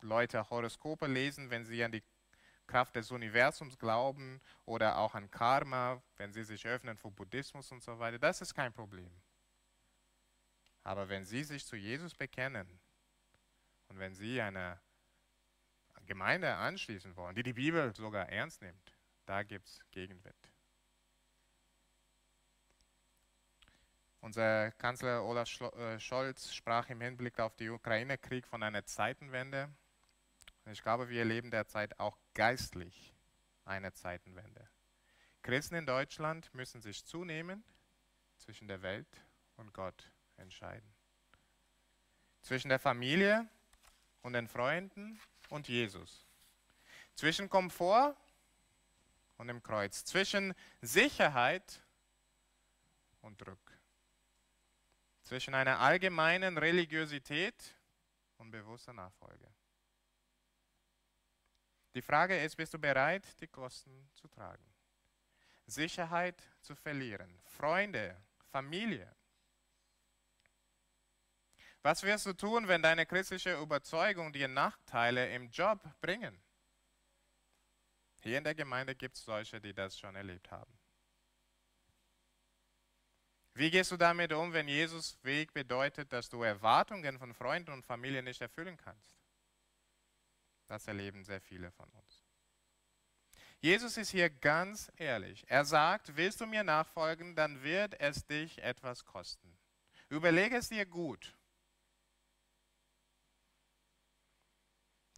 Leute 0.00 0.50
Horoskope 0.50 1.06
lesen, 1.06 1.50
wenn 1.50 1.64
sie 1.64 1.82
an 1.84 1.92
die 1.92 2.02
Kraft 2.72 2.96
des 2.96 3.10
Universums 3.10 3.78
glauben 3.78 4.40
oder 4.64 4.96
auch 4.96 5.14
an 5.14 5.30
Karma, 5.30 6.02
wenn 6.16 6.32
sie 6.32 6.42
sich 6.42 6.66
öffnen 6.66 6.96
für 6.96 7.10
Buddhismus 7.10 7.70
und 7.70 7.82
so 7.82 7.98
weiter, 7.98 8.18
das 8.18 8.40
ist 8.40 8.54
kein 8.54 8.72
Problem. 8.72 9.12
Aber 10.82 11.10
wenn 11.10 11.26
sie 11.26 11.44
sich 11.44 11.66
zu 11.66 11.76
Jesus 11.76 12.14
bekennen 12.14 12.80
und 13.88 13.98
wenn 13.98 14.14
sie 14.14 14.40
eine 14.40 14.80
Gemeinde 16.06 16.54
anschließen 16.54 17.14
wollen, 17.14 17.34
die 17.34 17.42
die 17.42 17.52
Bibel 17.52 17.94
sogar 17.94 18.30
ernst 18.30 18.62
nimmt, 18.62 18.96
da 19.26 19.42
gibt 19.42 19.68
es 19.68 19.78
Gegenwind. 19.90 20.48
Unser 24.20 24.70
Kanzler 24.72 25.24
Olaf 25.24 25.60
äh, 25.60 26.00
Scholz 26.00 26.54
sprach 26.54 26.88
im 26.88 27.02
Hinblick 27.02 27.38
auf 27.38 27.54
den 27.54 27.72
Ukraine-Krieg 27.72 28.46
von 28.46 28.62
einer 28.62 28.86
Zeitenwende. 28.86 29.68
Ich 30.66 30.82
glaube, 30.82 31.08
wir 31.08 31.20
erleben 31.20 31.50
derzeit 31.50 31.98
auch 31.98 32.16
geistlich 32.34 33.14
eine 33.64 33.92
Zeitenwende. 33.92 34.68
Christen 35.42 35.74
in 35.74 35.86
Deutschland 35.86 36.52
müssen 36.54 36.80
sich 36.82 37.04
zunehmend 37.04 37.66
zwischen 38.36 38.68
der 38.68 38.82
Welt 38.82 39.08
und 39.56 39.74
Gott 39.74 40.10
entscheiden. 40.36 40.94
Zwischen 42.42 42.68
der 42.68 42.78
Familie 42.78 43.48
und 44.22 44.34
den 44.34 44.48
Freunden 44.48 45.20
und 45.50 45.68
Jesus. 45.68 46.26
Zwischen 47.14 47.48
Komfort 47.48 48.16
und 49.36 49.48
dem 49.48 49.62
Kreuz. 49.62 50.04
Zwischen 50.04 50.54
Sicherheit 50.80 51.82
und 53.20 53.40
Druck. 53.40 53.58
Zwischen 55.22 55.54
einer 55.54 55.80
allgemeinen 55.80 56.58
Religiosität 56.58 57.76
und 58.38 58.50
bewusster 58.50 58.92
Nachfolge. 58.92 59.48
Die 61.94 62.02
Frage 62.02 62.38
ist, 62.42 62.56
bist 62.56 62.72
du 62.72 62.78
bereit, 62.78 63.24
die 63.40 63.48
Kosten 63.48 64.08
zu 64.14 64.28
tragen? 64.28 64.64
Sicherheit 65.66 66.42
zu 66.60 66.74
verlieren, 66.74 67.40
Freunde, 67.44 68.16
Familie. 68.50 69.14
Was 71.82 72.02
wirst 72.02 72.26
du 72.26 72.32
tun, 72.32 72.68
wenn 72.68 72.82
deine 72.82 73.06
christliche 73.06 73.60
Überzeugung 73.60 74.32
dir 74.32 74.48
Nachteile 74.48 75.34
im 75.34 75.50
Job 75.50 75.80
bringen? 76.00 76.40
Hier 78.22 78.38
in 78.38 78.44
der 78.44 78.54
Gemeinde 78.54 78.94
gibt 78.94 79.16
es 79.16 79.24
solche, 79.24 79.60
die 79.60 79.74
das 79.74 79.98
schon 79.98 80.14
erlebt 80.14 80.50
haben. 80.50 80.72
Wie 83.54 83.70
gehst 83.70 83.90
du 83.90 83.96
damit 83.96 84.32
um, 84.32 84.52
wenn 84.52 84.68
Jesus 84.68 85.18
Weg 85.24 85.52
bedeutet, 85.52 86.12
dass 86.12 86.28
du 86.28 86.42
Erwartungen 86.42 87.18
von 87.18 87.34
Freunden 87.34 87.72
und 87.72 87.84
Familie 87.84 88.22
nicht 88.22 88.40
erfüllen 88.40 88.76
kannst? 88.76 89.21
Das 90.72 90.86
erleben 90.86 91.22
sehr 91.22 91.42
viele 91.42 91.70
von 91.70 91.86
uns. 91.90 92.24
Jesus 93.60 93.98
ist 93.98 94.08
hier 94.08 94.30
ganz 94.30 94.90
ehrlich. 94.96 95.44
Er 95.46 95.66
sagt, 95.66 96.16
willst 96.16 96.40
du 96.40 96.46
mir 96.46 96.64
nachfolgen, 96.64 97.36
dann 97.36 97.62
wird 97.62 98.00
es 98.00 98.24
dich 98.24 98.56
etwas 98.62 99.04
kosten. 99.04 99.54
Überlege 100.08 100.56
es 100.56 100.70
dir 100.70 100.86
gut. 100.86 101.36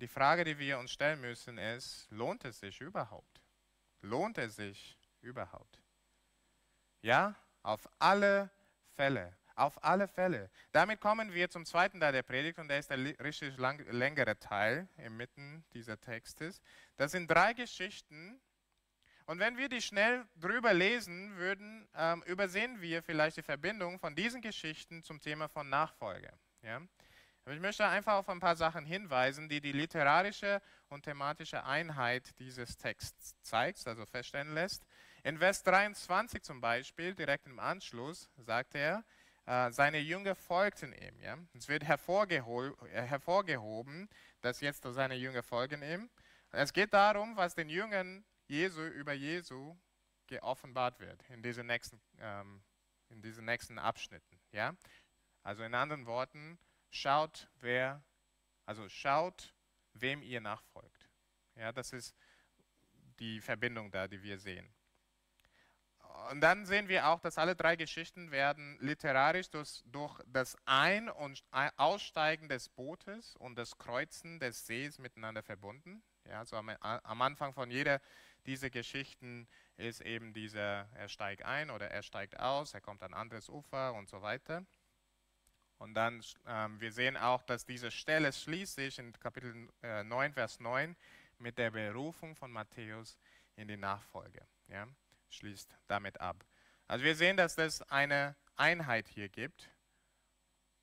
Die 0.00 0.08
Frage, 0.08 0.42
die 0.42 0.58
wir 0.58 0.80
uns 0.80 0.90
stellen 0.90 1.20
müssen, 1.20 1.56
ist, 1.56 2.10
lohnt 2.10 2.44
es 2.44 2.58
sich 2.58 2.80
überhaupt? 2.80 3.40
Lohnt 4.00 4.38
es 4.38 4.56
sich 4.56 4.98
überhaupt? 5.20 5.80
Ja, 7.00 7.36
auf 7.62 7.88
alle 8.00 8.50
Fälle. 8.96 9.36
Auf 9.56 9.82
alle 9.84 10.08
Fälle. 10.08 10.50
Damit 10.72 11.00
kommen 11.00 11.32
wir 11.32 11.48
zum 11.48 11.64
zweiten 11.64 12.00
Teil 12.00 12.12
der 12.12 12.22
Predigt 12.22 12.58
und 12.58 12.68
der 12.68 12.80
ist 12.80 12.90
der 12.90 12.98
richtig 12.98 13.56
lang, 13.56 13.78
längere 13.90 14.38
Teil 14.38 14.88
inmitten 14.96 15.64
dieser 15.74 16.00
Textes. 16.00 16.60
Das 16.96 17.12
sind 17.12 17.30
drei 17.30 17.52
Geschichten 17.52 18.40
und 19.26 19.38
wenn 19.38 19.56
wir 19.56 19.68
die 19.68 19.80
schnell 19.80 20.26
drüber 20.36 20.74
lesen 20.74 21.36
würden, 21.36 21.88
ähm, 21.96 22.22
übersehen 22.26 22.80
wir 22.80 23.02
vielleicht 23.02 23.38
die 23.38 23.42
Verbindung 23.42 23.98
von 23.98 24.14
diesen 24.14 24.42
Geschichten 24.42 25.02
zum 25.02 25.20
Thema 25.20 25.48
von 25.48 25.68
Nachfolge. 25.68 26.30
Ja? 26.62 26.82
Aber 27.44 27.54
ich 27.54 27.60
möchte 27.60 27.86
einfach 27.86 28.14
auf 28.14 28.28
ein 28.28 28.40
paar 28.40 28.56
Sachen 28.56 28.84
hinweisen, 28.84 29.48
die 29.48 29.60
die 29.60 29.72
literarische 29.72 30.60
und 30.88 31.02
thematische 31.02 31.64
Einheit 31.64 32.38
dieses 32.38 32.76
Texts 32.76 33.34
zeigt, 33.42 33.86
also 33.86 34.04
feststellen 34.06 34.54
lässt. 34.54 34.84
In 35.22 35.38
Vers 35.38 35.62
23 35.62 36.42
zum 36.42 36.60
Beispiel, 36.60 37.14
direkt 37.14 37.46
im 37.46 37.58
Anschluss, 37.58 38.30
sagt 38.36 38.74
er, 38.74 39.04
seine 39.46 39.98
Jünger 39.98 40.34
folgten 40.34 40.92
ihm. 40.92 41.20
Ja? 41.20 41.38
Es 41.54 41.68
wird 41.68 41.82
äh, 41.82 41.86
hervorgehoben, 41.86 44.08
dass 44.40 44.60
jetzt 44.60 44.84
seine 44.84 45.16
Jünger 45.16 45.42
folgen 45.42 45.82
ihm. 45.82 46.08
Es 46.50 46.72
geht 46.72 46.94
darum, 46.94 47.36
was 47.36 47.54
den 47.54 47.68
Jüngern 47.68 48.24
Jesu 48.46 48.82
über 48.82 49.12
Jesu 49.12 49.76
geoffenbart 50.26 51.00
wird 51.00 51.22
in 51.30 51.42
diesen 51.42 51.66
nächsten, 51.66 52.00
ähm, 52.18 52.62
in 53.08 53.22
diesen 53.22 53.44
nächsten 53.44 53.78
Abschnitten. 53.78 54.40
Ja? 54.52 54.74
Also 55.42 55.62
in 55.62 55.74
anderen 55.74 56.06
Worten, 56.06 56.58
schaut, 56.90 57.48
wer, 57.60 58.02
also 58.64 58.88
schaut, 58.88 59.54
wem 59.92 60.22
ihr 60.22 60.40
nachfolgt. 60.40 61.10
Ja, 61.56 61.72
das 61.72 61.92
ist 61.92 62.14
die 63.18 63.40
Verbindung 63.40 63.90
da, 63.90 64.08
die 64.08 64.22
wir 64.22 64.38
sehen. 64.38 64.73
Und 66.30 66.40
dann 66.40 66.64
sehen 66.64 66.88
wir 66.88 67.08
auch, 67.08 67.20
dass 67.20 67.38
alle 67.38 67.56
drei 67.56 67.76
Geschichten 67.76 68.30
werden 68.30 68.78
literarisch 68.80 69.50
durch, 69.50 69.82
durch 69.86 70.20
das 70.26 70.56
Ein- 70.64 71.08
und 71.08 71.42
Aussteigen 71.76 72.48
des 72.48 72.68
Bootes 72.68 73.36
und 73.36 73.56
das 73.56 73.76
Kreuzen 73.78 74.38
des 74.38 74.66
Sees 74.66 74.98
miteinander 74.98 75.42
verbunden. 75.42 76.02
Ja, 76.28 76.38
also 76.38 76.56
am, 76.56 76.70
am 76.80 77.22
Anfang 77.22 77.52
von 77.52 77.70
jeder 77.70 78.00
dieser 78.46 78.70
Geschichten 78.70 79.48
ist 79.76 80.00
eben 80.02 80.32
dieser, 80.32 80.88
er 80.94 81.08
steigt 81.08 81.42
ein 81.44 81.70
oder 81.70 81.90
er 81.90 82.02
steigt 82.02 82.38
aus, 82.38 82.74
er 82.74 82.80
kommt 82.80 83.02
an 83.02 83.12
anderes 83.12 83.48
Ufer 83.48 83.94
und 83.94 84.08
so 84.08 84.22
weiter. 84.22 84.64
Und 85.78 85.94
dann, 85.94 86.22
ähm, 86.46 86.80
wir 86.80 86.92
sehen 86.92 87.16
auch, 87.16 87.42
dass 87.42 87.66
diese 87.66 87.90
Stelle 87.90 88.32
schließt 88.32 88.76
sich 88.76 88.98
in 88.98 89.12
Kapitel 89.12 89.68
äh, 89.82 90.04
9, 90.04 90.32
Vers 90.32 90.60
9 90.60 90.96
mit 91.38 91.58
der 91.58 91.72
Berufung 91.72 92.36
von 92.36 92.52
Matthäus 92.52 93.18
in 93.56 93.66
die 93.66 93.76
Nachfolge. 93.76 94.46
Ja? 94.68 94.86
Schließt 95.30 95.76
damit 95.86 96.20
ab. 96.20 96.44
Also 96.86 97.04
wir 97.04 97.16
sehen, 97.16 97.36
dass 97.36 97.58
es 97.58 97.82
eine 97.82 98.36
Einheit 98.56 99.08
hier 99.08 99.28
gibt. 99.28 99.70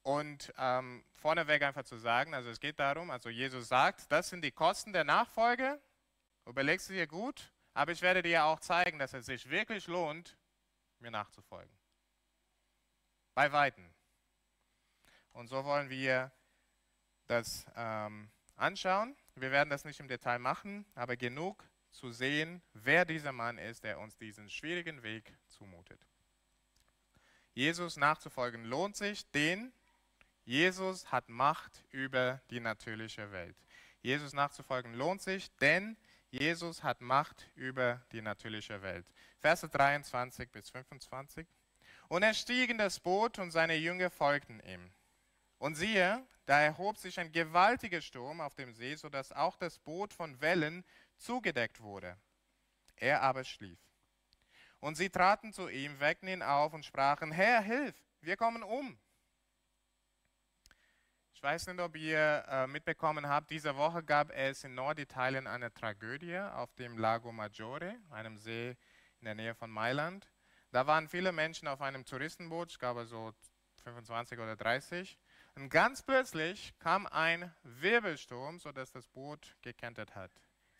Und 0.03 0.51
ähm, 0.57 1.05
vorneweg 1.13 1.61
einfach 1.61 1.83
zu 1.83 1.97
sagen, 1.97 2.33
also 2.33 2.49
es 2.49 2.59
geht 2.59 2.79
darum, 2.79 3.11
also 3.11 3.29
Jesus 3.29 3.67
sagt, 3.67 4.11
das 4.11 4.29
sind 4.29 4.43
die 4.43 4.51
Kosten 4.51 4.93
der 4.93 5.03
Nachfolge. 5.03 5.79
Überlegst 6.47 6.89
du 6.89 6.93
dir 6.93 7.05
gut, 7.05 7.53
aber 7.75 7.91
ich 7.91 8.01
werde 8.01 8.23
dir 8.23 8.45
auch 8.45 8.59
zeigen, 8.59 8.97
dass 8.97 9.13
es 9.13 9.27
sich 9.27 9.47
wirklich 9.49 9.85
lohnt, 9.85 10.37
mir 10.99 11.11
nachzufolgen. 11.11 11.71
Bei 13.35 13.51
Weitem. 13.51 13.93
Und 15.33 15.47
so 15.47 15.63
wollen 15.63 15.89
wir 15.89 16.31
das 17.27 17.65
ähm, 17.75 18.31
anschauen. 18.55 19.15
Wir 19.35 19.51
werden 19.51 19.69
das 19.69 19.85
nicht 19.85 19.99
im 19.99 20.07
Detail 20.07 20.39
machen, 20.39 20.85
aber 20.95 21.15
genug 21.15 21.63
zu 21.91 22.11
sehen, 22.11 22.61
wer 22.73 23.05
dieser 23.05 23.31
Mann 23.31 23.57
ist, 23.57 23.83
der 23.83 23.99
uns 23.99 24.17
diesen 24.17 24.49
schwierigen 24.49 25.03
Weg 25.03 25.33
zumutet. 25.47 25.99
Jesus 27.53 27.97
nachzufolgen 27.97 28.65
lohnt 28.65 28.95
sich, 28.95 29.29
denn 29.31 29.73
Jesus 30.45 31.11
hat 31.11 31.29
Macht 31.29 31.83
über 31.91 32.41
die 32.49 32.59
natürliche 32.59 33.31
Welt. 33.31 33.55
Jesus 34.01 34.33
nachzufolgen 34.33 34.93
lohnt 34.93 35.21
sich, 35.21 35.51
denn 35.57 35.97
Jesus 36.31 36.81
hat 36.81 37.01
Macht 37.01 37.49
über 37.55 38.01
die 38.13 38.21
natürliche 38.21 38.81
Welt. 38.81 39.05
Verse 39.39 39.67
23 39.67 40.49
bis 40.49 40.69
25. 40.69 41.45
Und 42.07 42.23
er 42.23 42.33
stieg 42.33 42.69
in 42.69 42.77
das 42.77 42.99
Boot 42.99 43.37
und 43.37 43.51
seine 43.51 43.75
Jünger 43.75 44.09
folgten 44.09 44.61
ihm. 44.61 44.91
Und 45.57 45.75
siehe, 45.75 46.25
da 46.45 46.59
erhob 46.61 46.97
sich 46.97 47.19
ein 47.19 47.31
gewaltiger 47.31 48.01
Sturm 48.01 48.41
auf 48.41 48.55
dem 48.55 48.73
See, 48.73 48.95
sodass 48.95 49.31
auch 49.31 49.57
das 49.57 49.77
Boot 49.79 50.13
von 50.13 50.41
Wellen 50.41 50.83
zugedeckt 51.21 51.81
wurde. 51.81 52.17
Er 52.95 53.21
aber 53.21 53.43
schlief. 53.43 53.79
Und 54.79 54.95
sie 54.95 55.09
traten 55.09 55.53
zu 55.53 55.69
ihm, 55.69 55.99
weckten 55.99 56.27
ihn 56.27 56.41
auf 56.41 56.73
und 56.73 56.85
sprachen, 56.85 57.31
Herr, 57.31 57.61
hilf, 57.61 57.95
wir 58.21 58.35
kommen 58.35 58.63
um. 58.63 58.97
Ich 61.33 61.43
weiß 61.43 61.67
nicht, 61.67 61.79
ob 61.79 61.95
ihr 61.95 62.45
äh, 62.47 62.67
mitbekommen 62.67 63.27
habt, 63.27 63.49
diese 63.49 63.75
Woche 63.75 64.03
gab 64.03 64.31
es 64.31 64.63
in 64.63 64.75
Norditalien 64.75 65.47
eine 65.47 65.73
Tragödie 65.73 66.37
auf 66.37 66.73
dem 66.75 66.97
Lago 66.97 67.31
Maggiore, 67.31 67.95
einem 68.11 68.37
See 68.37 68.75
in 69.19 69.25
der 69.25 69.35
Nähe 69.35 69.55
von 69.55 69.71
Mailand. 69.71 70.29
Da 70.71 70.85
waren 70.85 71.07
viele 71.07 71.31
Menschen 71.31 71.67
auf 71.67 71.81
einem 71.81 72.05
Touristenboot, 72.05 72.71
ich 72.71 72.79
glaube 72.79 73.05
so 73.05 73.33
25 73.83 74.39
oder 74.39 74.55
30. 74.55 75.17
Und 75.55 75.69
ganz 75.69 76.01
plötzlich 76.01 76.73
kam 76.79 77.07
ein 77.07 77.53
Wirbelsturm, 77.63 78.59
sodass 78.59 78.91
das 78.91 79.07
Boot 79.07 79.57
gekentert 79.61 80.15
hat. 80.15 80.31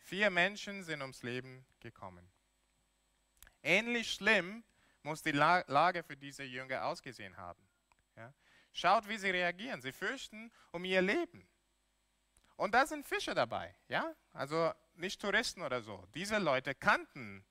Vier 0.02 0.30
Menschen 0.30 0.82
sind 0.82 1.00
ums 1.00 1.22
Leben 1.22 1.64
gekommen. 1.80 2.28
Ähnlich 3.62 4.12
schlimm 4.12 4.64
muss 5.02 5.22
die 5.22 5.32
Lage 5.32 6.02
für 6.02 6.16
diese 6.16 6.42
Jünger 6.42 6.84
ausgesehen 6.84 7.36
haben. 7.36 7.62
Ja? 8.16 8.32
Schaut, 8.72 9.08
wie 9.08 9.18
sie 9.18 9.30
reagieren. 9.30 9.80
Sie 9.80 9.92
fürchten 9.92 10.50
um 10.72 10.84
ihr 10.84 11.02
Leben. 11.02 11.48
Und 12.56 12.74
da 12.74 12.86
sind 12.86 13.06
Fische 13.06 13.34
dabei. 13.34 13.74
Ja? 13.88 14.14
Also 14.32 14.72
nicht 14.94 15.20
Touristen 15.20 15.62
oder 15.62 15.82
so. 15.82 16.06
Diese 16.14 16.38
Leute 16.38 16.74
kannten 16.74 17.44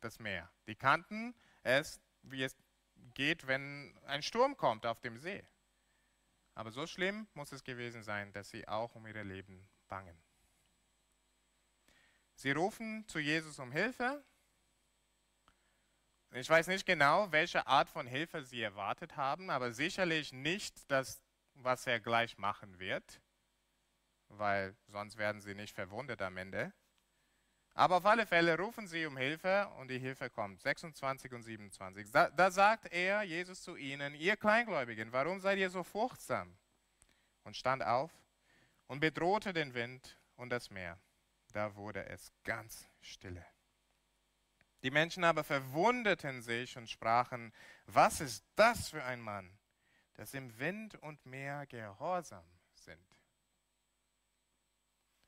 das 0.00 0.18
Meer. 0.18 0.50
Die 0.66 0.74
kannten 0.74 1.34
es, 1.62 2.00
wie 2.22 2.42
es 2.42 2.56
geht, 3.14 3.46
wenn 3.46 3.96
ein 4.06 4.22
Sturm 4.22 4.56
kommt 4.56 4.86
auf 4.86 5.00
dem 5.00 5.18
See. 5.18 5.44
Aber 6.54 6.70
so 6.70 6.86
schlimm 6.86 7.26
muss 7.34 7.52
es 7.52 7.64
gewesen 7.64 8.02
sein, 8.02 8.32
dass 8.32 8.50
sie 8.50 8.66
auch 8.68 8.94
um 8.94 9.06
ihr 9.06 9.24
Leben 9.24 9.68
bangen. 9.88 10.20
Sie 12.42 12.50
rufen 12.50 13.06
zu 13.06 13.20
Jesus 13.20 13.60
um 13.60 13.70
Hilfe. 13.70 14.20
Ich 16.32 16.50
weiß 16.50 16.66
nicht 16.66 16.84
genau, 16.84 17.30
welche 17.30 17.68
Art 17.68 17.88
von 17.88 18.04
Hilfe 18.04 18.42
sie 18.42 18.60
erwartet 18.60 19.16
haben, 19.16 19.48
aber 19.48 19.72
sicherlich 19.72 20.32
nicht 20.32 20.90
das, 20.90 21.22
was 21.54 21.86
er 21.86 22.00
gleich 22.00 22.38
machen 22.38 22.80
wird, 22.80 23.20
weil 24.26 24.74
sonst 24.88 25.18
werden 25.18 25.40
sie 25.40 25.54
nicht 25.54 25.72
verwundet 25.72 26.20
am 26.20 26.36
Ende. 26.36 26.72
Aber 27.74 27.98
auf 27.98 28.06
alle 28.06 28.26
Fälle 28.26 28.58
rufen 28.58 28.88
sie 28.88 29.06
um 29.06 29.16
Hilfe 29.16 29.68
und 29.78 29.86
die 29.86 30.00
Hilfe 30.00 30.28
kommt. 30.28 30.62
26 30.62 31.32
und 31.34 31.42
27. 31.44 32.10
Da, 32.10 32.28
da, 32.28 32.50
sagt 32.50 32.92
er, 32.92 33.22
Jesus 33.22 33.62
zu 33.62 33.76
ihnen, 33.76 34.16
ihr 34.16 34.36
Kleingläubigen, 34.36 35.12
warum 35.12 35.38
seid 35.38 35.58
ihr 35.58 35.70
so 35.70 35.84
furchtsam? 35.84 36.58
Und 37.44 37.56
stand 37.56 37.84
auf 37.84 38.10
und 38.88 38.98
bedrohte 38.98 39.52
den 39.52 39.74
Wind 39.74 40.18
und 40.34 40.50
das 40.50 40.70
Meer. 40.70 40.98
Da 41.52 41.74
wurde 41.76 42.06
es 42.06 42.32
ganz 42.44 42.86
stille. 43.00 43.44
Die 44.82 44.90
Menschen 44.90 45.22
aber 45.22 45.44
verwunderten 45.44 46.42
sich 46.42 46.76
und 46.76 46.90
sprachen, 46.90 47.52
was 47.86 48.20
ist 48.20 48.44
das 48.56 48.88
für 48.88 49.04
ein 49.04 49.20
Mann, 49.20 49.48
dass 50.14 50.34
im 50.34 50.58
Wind 50.58 50.96
und 50.96 51.24
Meer 51.24 51.66
gehorsam 51.66 52.44
sind? 52.74 52.98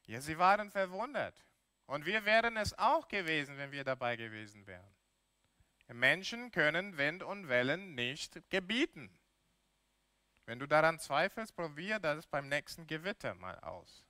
Ja, 0.07 0.21
sie 0.21 0.39
waren 0.39 0.71
verwundert. 0.71 1.45
Und 1.87 2.07
wir 2.07 2.25
wären 2.25 2.57
es 2.57 2.77
auch 2.79 3.09
gewesen, 3.09 3.59
wenn 3.59 3.71
wir 3.71 3.85
dabei 3.85 4.17
gewesen 4.17 4.67
wären. 4.67 4.95
Menschen 5.93 6.51
können 6.51 6.97
Wind 6.97 7.23
und 7.23 7.49
Wellen 7.49 7.95
nicht 7.95 8.41
gebieten. 8.51 9.11
Wenn 10.47 10.59
du 10.59 10.67
daran 10.67 10.99
zweifelst, 10.99 11.55
probier 11.55 11.99
das 11.99 12.27
beim 12.27 12.49
nächsten 12.49 12.87
Gewitter 12.87 13.35
mal 13.35 13.59
aus. 13.61 14.04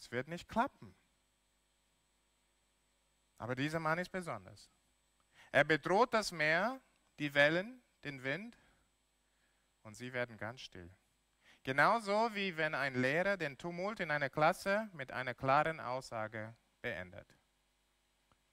Es 0.00 0.10
wird 0.10 0.28
nicht 0.28 0.48
klappen. 0.48 0.96
Aber 3.38 3.54
dieser 3.54 3.78
Mann 3.78 3.98
ist 3.98 4.10
besonders. 4.10 4.70
Er 5.52 5.64
bedroht 5.64 6.14
das 6.14 6.32
Meer, 6.32 6.80
die 7.18 7.34
Wellen, 7.34 7.82
den 8.04 8.22
Wind 8.22 8.56
und 9.82 9.94
sie 9.94 10.12
werden 10.12 10.36
ganz 10.36 10.62
still. 10.62 10.90
Genauso 11.62 12.34
wie 12.34 12.56
wenn 12.56 12.74
ein 12.74 12.94
Lehrer 12.94 13.36
den 13.36 13.58
Tumult 13.58 14.00
in 14.00 14.10
einer 14.10 14.30
Klasse 14.30 14.88
mit 14.94 15.12
einer 15.12 15.34
klaren 15.34 15.80
Aussage 15.80 16.54
beendet. 16.80 17.36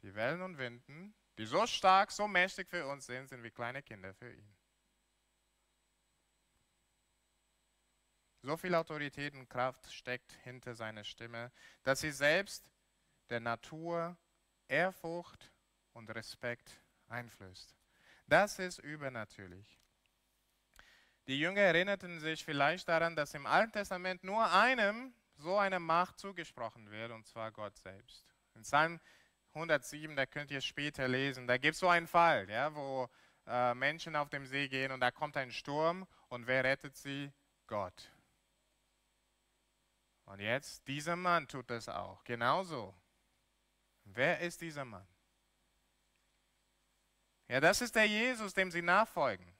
Die 0.02 0.14
Wellen 0.16 0.42
und 0.42 0.58
Winden, 0.58 1.16
die 1.38 1.46
so 1.46 1.66
stark, 1.66 2.12
so 2.12 2.28
mächtig 2.28 2.70
für 2.70 2.86
uns 2.88 3.06
sind, 3.06 3.30
sind 3.30 3.44
wie 3.44 3.52
kleine 3.52 3.82
Kinder 3.82 4.14
für 4.14 4.34
ihn. 4.34 4.57
So 8.48 8.56
viel 8.56 8.76
Autorität 8.76 9.34
und 9.34 9.50
Kraft 9.50 9.92
steckt 9.92 10.32
hinter 10.46 10.74
seiner 10.74 11.04
Stimme, 11.04 11.52
dass 11.84 12.00
sie 12.00 12.12
selbst 12.12 12.64
der 13.30 13.42
Natur 13.42 14.16
Ehrfurcht 14.70 15.52
und 15.92 16.10
Respekt 16.16 16.80
einflößt. 17.10 17.76
Das 18.26 18.58
ist 18.60 18.80
übernatürlich. 18.80 19.82
Die 21.28 21.38
Jünger 21.38 21.60
erinnerten 21.60 22.22
sich 22.22 22.46
vielleicht 22.46 22.88
daran, 22.88 23.18
dass 23.18 23.34
im 23.34 23.46
Alten 23.46 23.74
Testament 23.74 24.24
nur 24.24 24.50
einem 24.50 25.14
so 25.36 25.58
eine 25.58 25.82
Macht 25.82 26.18
zugesprochen 26.18 26.90
wird, 26.90 27.12
und 27.12 27.28
zwar 27.28 27.52
Gott 27.52 27.76
selbst. 27.76 28.24
In 28.56 28.62
Psalm 28.62 29.02
107, 29.56 30.16
da 30.16 30.26
könnt 30.26 30.52
ihr 30.52 30.62
später 30.62 31.10
lesen, 31.10 31.48
da 31.48 31.58
gibt 31.58 31.74
es 31.74 31.82
so 31.82 31.90
einen 31.90 32.08
Fall, 32.08 32.50
ja, 32.50 32.74
wo 32.74 33.10
äh, 33.46 33.74
Menschen 33.74 34.16
auf 34.16 34.30
dem 34.30 34.46
See 34.46 34.70
gehen 34.70 34.94
und 34.94 35.02
da 35.02 35.12
kommt 35.12 35.36
ein 35.36 35.52
Sturm 35.52 36.08
und 36.30 36.48
wer 36.48 36.64
rettet 36.64 36.96
sie? 36.96 37.30
Gott. 37.68 38.10
Und 40.28 40.42
jetzt, 40.42 40.86
dieser 40.90 41.16
Mann 41.16 41.48
tut 41.48 41.70
das 41.70 41.88
auch, 41.88 42.22
genauso. 42.26 42.94
Wer 44.04 44.42
ist 44.42 44.60
dieser 44.60 44.84
Mann? 44.84 45.08
Ja, 47.48 47.62
das 47.62 47.80
ist 47.80 47.96
der 47.96 48.06
Jesus, 48.06 48.54
dem 48.54 48.70
sie 48.70 48.82
nachfolgen. 48.82 49.56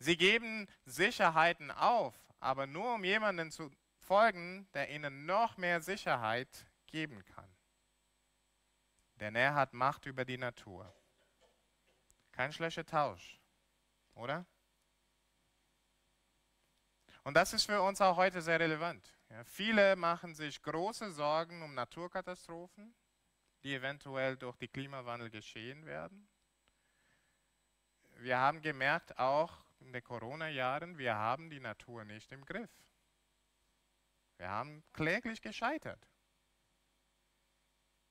Sie 0.00 0.16
geben 0.16 0.68
Sicherheiten 0.84 1.70
auf, 1.70 2.18
aber 2.40 2.66
nur 2.66 2.94
um 2.94 3.04
jemanden 3.04 3.52
zu 3.52 3.70
folgen, 4.00 4.68
der 4.74 4.90
ihnen 4.90 5.24
noch 5.24 5.56
mehr 5.56 5.80
Sicherheit 5.80 6.66
geben 6.88 7.24
kann. 7.24 7.48
Denn 9.20 9.36
er 9.36 9.54
hat 9.54 9.72
Macht 9.72 10.04
über 10.06 10.24
die 10.24 10.36
Natur. 10.36 10.92
Kein 12.32 12.52
schlechter 12.52 12.84
Tausch, 12.84 13.40
oder? 14.14 14.44
Und 17.22 17.34
das 17.34 17.52
ist 17.52 17.66
für 17.66 17.80
uns 17.82 18.00
auch 18.00 18.16
heute 18.16 18.42
sehr 18.42 18.58
relevant. 18.58 19.15
Ja, 19.30 19.42
viele 19.44 19.96
machen 19.96 20.34
sich 20.34 20.62
große 20.62 21.10
Sorgen 21.12 21.62
um 21.62 21.74
Naturkatastrophen, 21.74 22.94
die 23.62 23.74
eventuell 23.74 24.36
durch 24.36 24.56
den 24.56 24.70
Klimawandel 24.70 25.30
geschehen 25.30 25.84
werden. 25.84 26.28
Wir 28.18 28.38
haben 28.38 28.62
gemerkt, 28.62 29.18
auch 29.18 29.64
in 29.80 29.92
den 29.92 30.02
Corona-Jahren, 30.02 30.96
wir 30.96 31.16
haben 31.16 31.50
die 31.50 31.60
Natur 31.60 32.04
nicht 32.04 32.30
im 32.32 32.44
Griff. 32.44 32.70
Wir 34.38 34.48
haben 34.48 34.84
kläglich 34.92 35.42
gescheitert. 35.42 36.08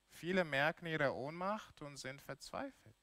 Viele 0.10 0.44
merken 0.44 0.86
ihre 0.86 1.14
Ohnmacht 1.14 1.82
und 1.82 1.98
sind 1.98 2.22
verzweifelt. 2.22 2.96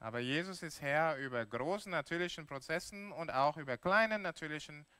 Aber 0.00 0.20
Jesus 0.20 0.62
ist 0.62 0.80
Herr 0.80 1.16
über 1.16 1.44
großen 1.44 1.90
natürlichen 1.90 2.46
Prozessen 2.46 3.12
und 3.12 3.30
auch 3.32 3.56
über 3.56 3.76
kleinen 3.76 4.22
natürlichen 4.22 4.84
Prozessen. 4.84 4.97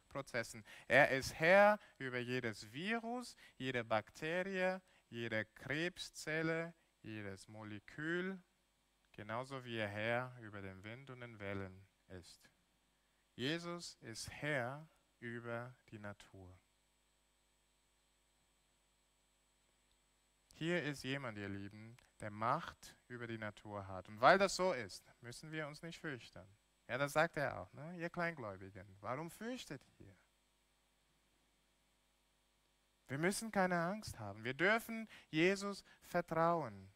Er 0.86 1.10
ist 1.10 1.34
Herr 1.34 1.78
über 1.98 2.18
jedes 2.18 2.72
Virus, 2.72 3.36
jede 3.56 3.84
Bakterie, 3.84 4.80
jede 5.10 5.44
Krebszelle, 5.54 6.74
jedes 7.02 7.48
Molekül, 7.48 8.40
genauso 9.12 9.64
wie 9.64 9.76
er 9.76 9.88
Herr 9.88 10.36
über 10.40 10.60
den 10.62 10.82
Wind 10.82 11.10
und 11.10 11.20
den 11.20 11.38
Wellen 11.38 11.86
ist. 12.08 12.50
Jesus 13.34 13.96
ist 14.00 14.30
Herr 14.30 14.88
über 15.20 15.74
die 15.90 15.98
Natur. 15.98 16.58
Hier 20.54 20.82
ist 20.82 21.04
jemand, 21.04 21.38
ihr 21.38 21.48
Lieben, 21.48 21.96
der 22.18 22.30
Macht 22.30 22.96
über 23.06 23.28
die 23.28 23.38
Natur 23.38 23.86
hat. 23.86 24.08
Und 24.08 24.20
weil 24.20 24.38
das 24.38 24.56
so 24.56 24.72
ist, 24.72 25.04
müssen 25.20 25.52
wir 25.52 25.68
uns 25.68 25.82
nicht 25.82 26.00
fürchten. 26.00 26.44
Ja, 26.88 26.98
das 26.98 27.12
sagt 27.12 27.36
er 27.36 27.60
auch, 27.60 27.72
ne? 27.74 27.96
ihr 27.98 28.10
Kleingläubigen. 28.10 28.86
Warum 29.00 29.30
fürchtet 29.30 29.82
ihr? 29.98 30.16
Wir 33.06 33.18
müssen 33.18 33.50
keine 33.52 33.78
Angst 33.78 34.18
haben. 34.18 34.44
Wir 34.44 34.54
dürfen 34.54 35.08
Jesus 35.30 35.84
vertrauen 36.02 36.90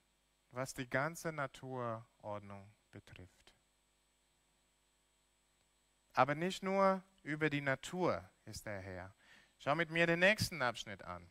was 0.52 0.74
die 0.74 0.88
ganze 0.88 1.32
Naturordnung 1.32 2.70
betrifft. 2.90 3.54
Aber 6.12 6.34
nicht 6.34 6.62
nur 6.62 7.02
über 7.22 7.48
die 7.48 7.62
Natur 7.62 8.22
ist 8.44 8.66
er 8.66 8.80
Herr. 8.80 9.14
Schau 9.58 9.74
mit 9.74 9.90
mir 9.90 10.06
den 10.06 10.20
nächsten 10.20 10.60
Abschnitt 10.60 11.02
an. 11.02 11.26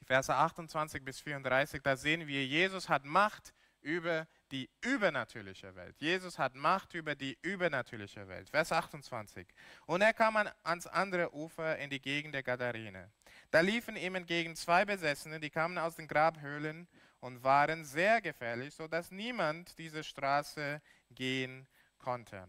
Die 0.00 0.06
Verse 0.06 0.34
28 0.34 1.04
bis 1.04 1.20
34, 1.20 1.82
da 1.82 1.96
sehen 1.96 2.26
wir, 2.26 2.46
Jesus 2.46 2.88
hat 2.88 3.04
Macht 3.04 3.52
über 3.84 4.26
die 4.50 4.68
übernatürliche 4.80 5.74
Welt. 5.76 5.94
Jesus 6.00 6.38
hat 6.38 6.54
Macht 6.54 6.94
über 6.94 7.14
die 7.14 7.38
übernatürliche 7.42 8.26
Welt. 8.28 8.50
Vers 8.50 8.72
28. 8.72 9.46
Und 9.86 10.00
er 10.00 10.12
kam 10.12 10.36
ans 10.36 10.86
andere 10.86 11.34
Ufer 11.34 11.78
in 11.78 11.90
die 11.90 12.00
Gegend 12.00 12.34
der 12.34 12.42
Gadarene. 12.42 13.10
Da 13.50 13.60
liefen 13.60 13.96
ihm 13.96 14.14
entgegen 14.14 14.56
zwei 14.56 14.84
Besessene, 14.84 15.38
die 15.38 15.50
kamen 15.50 15.78
aus 15.78 15.96
den 15.96 16.08
Grabhöhlen 16.08 16.88
und 17.20 17.44
waren 17.44 17.84
sehr 17.84 18.20
gefährlich, 18.20 18.74
sodass 18.74 19.10
niemand 19.10 19.78
diese 19.78 20.02
Straße 20.02 20.80
gehen 21.10 21.66
konnte. 21.98 22.48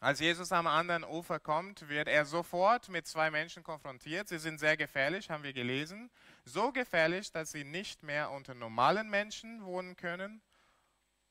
Als 0.00 0.20
Jesus 0.20 0.52
am 0.52 0.68
anderen 0.68 1.02
Ufer 1.02 1.40
kommt, 1.40 1.88
wird 1.88 2.06
er 2.06 2.24
sofort 2.24 2.88
mit 2.88 3.08
zwei 3.08 3.32
Menschen 3.32 3.64
konfrontiert. 3.64 4.28
Sie 4.28 4.38
sind 4.38 4.60
sehr 4.60 4.76
gefährlich, 4.76 5.28
haben 5.28 5.42
wir 5.42 5.52
gelesen. 5.52 6.08
So 6.44 6.70
gefährlich, 6.70 7.32
dass 7.32 7.50
sie 7.50 7.64
nicht 7.64 8.04
mehr 8.04 8.30
unter 8.30 8.54
normalen 8.54 9.10
Menschen 9.10 9.64
wohnen 9.64 9.96
können 9.96 10.40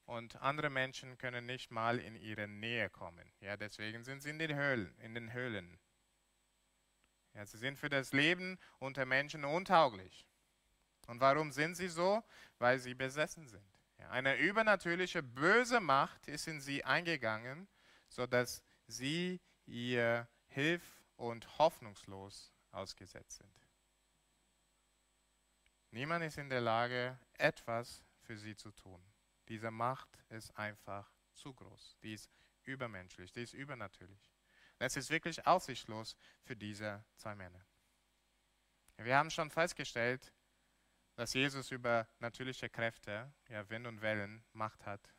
und 0.06 0.36
andere 0.42 0.70
Menschen 0.70 1.18
können 1.18 1.46
nicht 1.46 1.72
mal 1.72 1.98
in 1.98 2.18
ihre 2.18 2.50
Nähe 2.50 2.90
kommen. 2.90 3.32
Ja, 3.40 3.56
deswegen 3.56 4.04
sind 4.04 4.22
sie 4.22 4.32
in 4.32 4.40
den 4.40 4.54
Höhlen. 4.54 4.94
In 5.00 5.16
den 5.16 5.32
Höhlen. 5.32 5.80
Ja, 7.36 7.46
sie 7.46 7.58
sind 7.58 7.80
für 7.80 7.90
das 7.90 8.12
Leben 8.12 8.60
unter 8.80 9.06
Menschen 9.06 9.46
untauglich. 9.46 10.28
Und 11.08 11.22
warum 11.22 11.54
sind 11.54 11.76
sie 11.76 11.88
so? 11.88 12.22
Weil 12.60 12.80
sie 12.80 12.96
besessen 12.96 13.48
sind. 13.48 13.64
Ja, 13.98 14.10
eine 14.10 14.36
übernatürliche 14.36 15.24
böse 15.24 15.80
Macht 15.80 16.28
ist 16.28 16.50
in 16.50 16.60
sie 16.60 16.84
eingegangen 16.84 17.70
sodass 18.18 18.64
sie 18.88 19.40
ihr 19.68 20.28
hilf- 20.48 21.04
und 21.18 21.60
hoffnungslos 21.60 22.52
ausgesetzt 22.72 23.38
sind. 23.38 23.70
Niemand 25.92 26.26
ist 26.26 26.40
in 26.40 26.50
der 26.50 26.62
Lage, 26.62 27.20
etwas 27.34 28.04
für 28.24 28.36
sie 28.36 28.56
zu 28.56 28.72
tun. 28.72 29.02
Diese 29.48 29.70
Macht 29.70 30.10
ist 30.30 30.50
einfach 30.58 31.14
zu 31.36 31.54
groß. 31.54 31.98
Die 32.02 32.14
ist 32.16 32.30
übermenschlich, 32.64 33.32
die 33.32 33.44
ist 33.44 33.54
übernatürlich. 33.54 34.32
Es 34.80 34.98
ist 34.98 35.12
wirklich 35.12 35.46
aussichtslos 35.46 36.18
für 36.44 36.56
diese 36.56 37.06
zwei 37.18 37.36
Männer. 37.36 37.64
Wir 38.98 39.16
haben 39.16 39.30
schon 39.30 39.52
festgestellt, 39.52 40.34
dass 41.16 41.36
Jesus 41.36 41.70
über 41.70 42.08
natürliche 42.18 42.68
Kräfte, 42.68 43.32
ja 43.48 43.70
Wind 43.70 43.86
und 43.86 44.02
Wellen, 44.02 44.44
Macht 44.54 44.86
hat. 44.88 45.14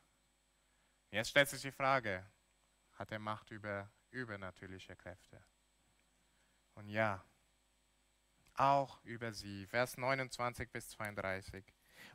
Jetzt 1.11 1.31
stellt 1.31 1.49
sich 1.49 1.63
die 1.63 1.73
Frage, 1.73 2.29
hat 2.99 3.13
er 3.13 3.19
Macht 3.19 3.51
über 3.51 3.91
übernatürliche 4.11 4.97
Kräfte. 4.97 5.43
Und 6.75 6.89
ja, 6.89 7.25
auch 8.55 9.03
über 9.05 9.33
sie. 9.33 9.67
Vers 9.67 9.97
29 9.97 10.71
bis 10.71 10.89
32. 10.91 11.65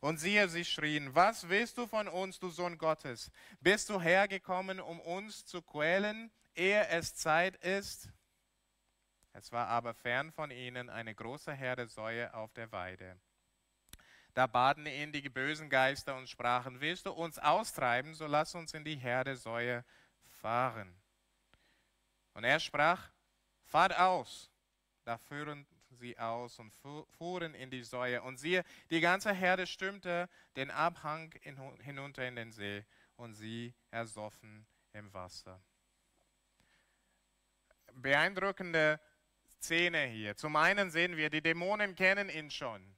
Und 0.02 0.18
siehe, 0.18 0.50
sie 0.50 0.66
schrien, 0.66 1.14
was 1.16 1.50
willst 1.50 1.78
du 1.78 1.88
von 1.88 2.08
uns, 2.08 2.40
du 2.40 2.50
Sohn 2.50 2.78
Gottes? 2.78 3.32
Bist 3.62 3.90
du 3.90 4.02
hergekommen, 4.02 4.80
um 4.80 5.00
uns 5.00 5.46
zu 5.46 5.62
quälen, 5.62 6.32
ehe 6.56 6.88
es 6.88 7.16
Zeit 7.16 7.56
ist? 7.58 8.10
Es 9.34 9.52
war 9.52 9.68
aber 9.68 9.94
fern 9.94 10.32
von 10.32 10.52
ihnen 10.52 10.90
eine 10.90 11.16
große 11.16 11.54
Herde 11.54 11.88
Säue 11.88 12.34
auf 12.34 12.54
der 12.54 12.72
Weide. 12.72 13.18
Da 14.34 14.48
baten 14.48 14.86
ihn 14.86 15.12
die 15.12 15.30
bösen 15.30 15.70
Geister 15.70 16.18
und 16.18 16.30
sprachen, 16.30 16.82
willst 16.82 17.06
du 17.06 17.12
uns 17.12 17.38
austreiben, 17.40 18.16
so 18.16 18.26
lass 18.26 18.56
uns 18.56 18.74
in 18.74 18.84
die 18.84 18.96
Herde 18.96 19.36
Säue 19.36 19.86
fahren. 20.44 20.94
Und 22.34 22.44
er 22.44 22.60
sprach, 22.60 23.10
fahrt 23.64 23.98
aus. 23.98 24.52
Da 25.06 25.18
fuhren 25.18 25.66
sie 25.92 26.18
aus 26.18 26.60
und 26.60 26.74
fuhren 27.18 27.54
in 27.54 27.72
die 27.72 27.84
Säue. 27.84 28.22
Und 28.22 28.38
siehe, 28.38 28.64
die 28.90 29.00
ganze 29.00 29.34
Herde 29.34 29.66
stürmte 29.66 30.30
den 30.58 30.70
Abhang 30.70 31.34
hinunter 31.80 32.28
in 32.28 32.36
den 32.36 32.52
See 32.52 32.86
und 33.16 33.34
sie 33.34 33.74
ersoffen 33.90 34.68
im 34.92 35.14
Wasser. 35.14 35.62
Beeindruckende 37.94 39.00
Szene 39.62 40.08
hier. 40.08 40.36
Zum 40.36 40.58
einen 40.58 40.92
sehen 40.92 41.16
wir, 41.16 41.30
die 41.30 41.42
Dämonen 41.42 41.96
kennen 41.96 42.28
ihn 42.30 42.52
schon. 42.52 42.96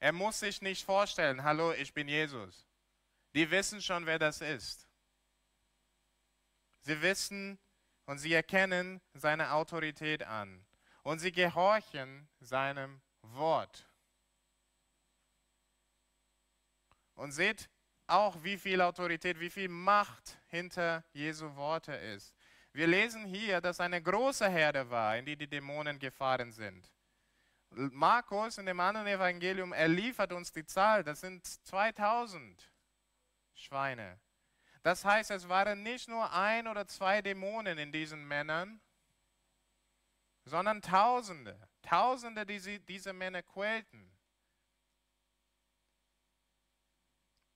Er 0.00 0.12
muss 0.12 0.40
sich 0.40 0.60
nicht 0.62 0.84
vorstellen, 0.84 1.44
hallo, 1.44 1.72
ich 1.72 1.94
bin 1.94 2.08
Jesus. 2.08 2.66
Die 3.34 3.48
wissen 3.50 3.80
schon, 3.80 4.04
wer 4.06 4.18
das 4.18 4.40
ist. 4.40 4.85
Sie 6.86 7.02
wissen 7.02 7.58
und 8.04 8.18
sie 8.18 8.32
erkennen 8.32 9.00
seine 9.12 9.50
Autorität 9.50 10.22
an 10.22 10.64
und 11.02 11.18
sie 11.18 11.32
gehorchen 11.32 12.28
seinem 12.38 13.00
Wort. 13.22 13.88
Und 17.16 17.32
seht 17.32 17.68
auch, 18.06 18.40
wie 18.44 18.56
viel 18.56 18.80
Autorität, 18.80 19.40
wie 19.40 19.50
viel 19.50 19.68
Macht 19.68 20.38
hinter 20.46 21.02
Jesu 21.12 21.56
Worte 21.56 21.92
ist. 21.92 22.32
Wir 22.72 22.86
lesen 22.86 23.24
hier, 23.24 23.60
dass 23.60 23.80
eine 23.80 24.00
große 24.00 24.48
Herde 24.48 24.88
war, 24.88 25.16
in 25.16 25.26
die 25.26 25.36
die 25.36 25.48
Dämonen 25.48 25.98
gefahren 25.98 26.52
sind. 26.52 26.88
Markus 27.70 28.58
in 28.58 28.66
dem 28.66 28.78
anderen 28.78 29.08
Evangelium, 29.08 29.72
er 29.72 29.88
liefert 29.88 30.32
uns 30.32 30.52
die 30.52 30.64
Zahl, 30.64 31.02
das 31.02 31.20
sind 31.20 31.44
2000 31.44 32.70
Schweine. 33.54 34.20
Das 34.86 35.04
heißt, 35.04 35.32
es 35.32 35.48
waren 35.48 35.82
nicht 35.82 36.06
nur 36.06 36.32
ein 36.32 36.68
oder 36.68 36.86
zwei 36.86 37.20
Dämonen 37.20 37.76
in 37.76 37.90
diesen 37.90 38.24
Männern, 38.24 38.80
sondern 40.44 40.80
Tausende, 40.80 41.58
Tausende, 41.82 42.46
die 42.46 42.60
sie, 42.60 42.78
diese 42.78 43.12
Männer 43.12 43.42
quälten. 43.42 44.16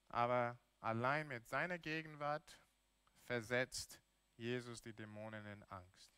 Aber 0.09 0.57
allein 0.81 1.25
mit 1.29 1.47
seiner 1.47 1.79
Gegenwart 1.79 2.59
versetzt 3.23 4.01
Jesus 4.35 4.81
die 4.81 4.91
Dämonen 4.91 5.45
in 5.45 5.63
Angst. 5.69 6.11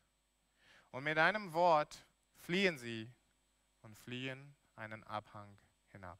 Und 0.90 1.04
mit 1.04 1.16
einem 1.16 1.52
Wort 1.52 2.08
fliehen 2.34 2.76
sie 2.76 3.08
und 3.82 3.96
fliehen 3.96 4.56
einen 4.74 5.04
Abhang 5.04 5.60
hinab. 5.92 6.18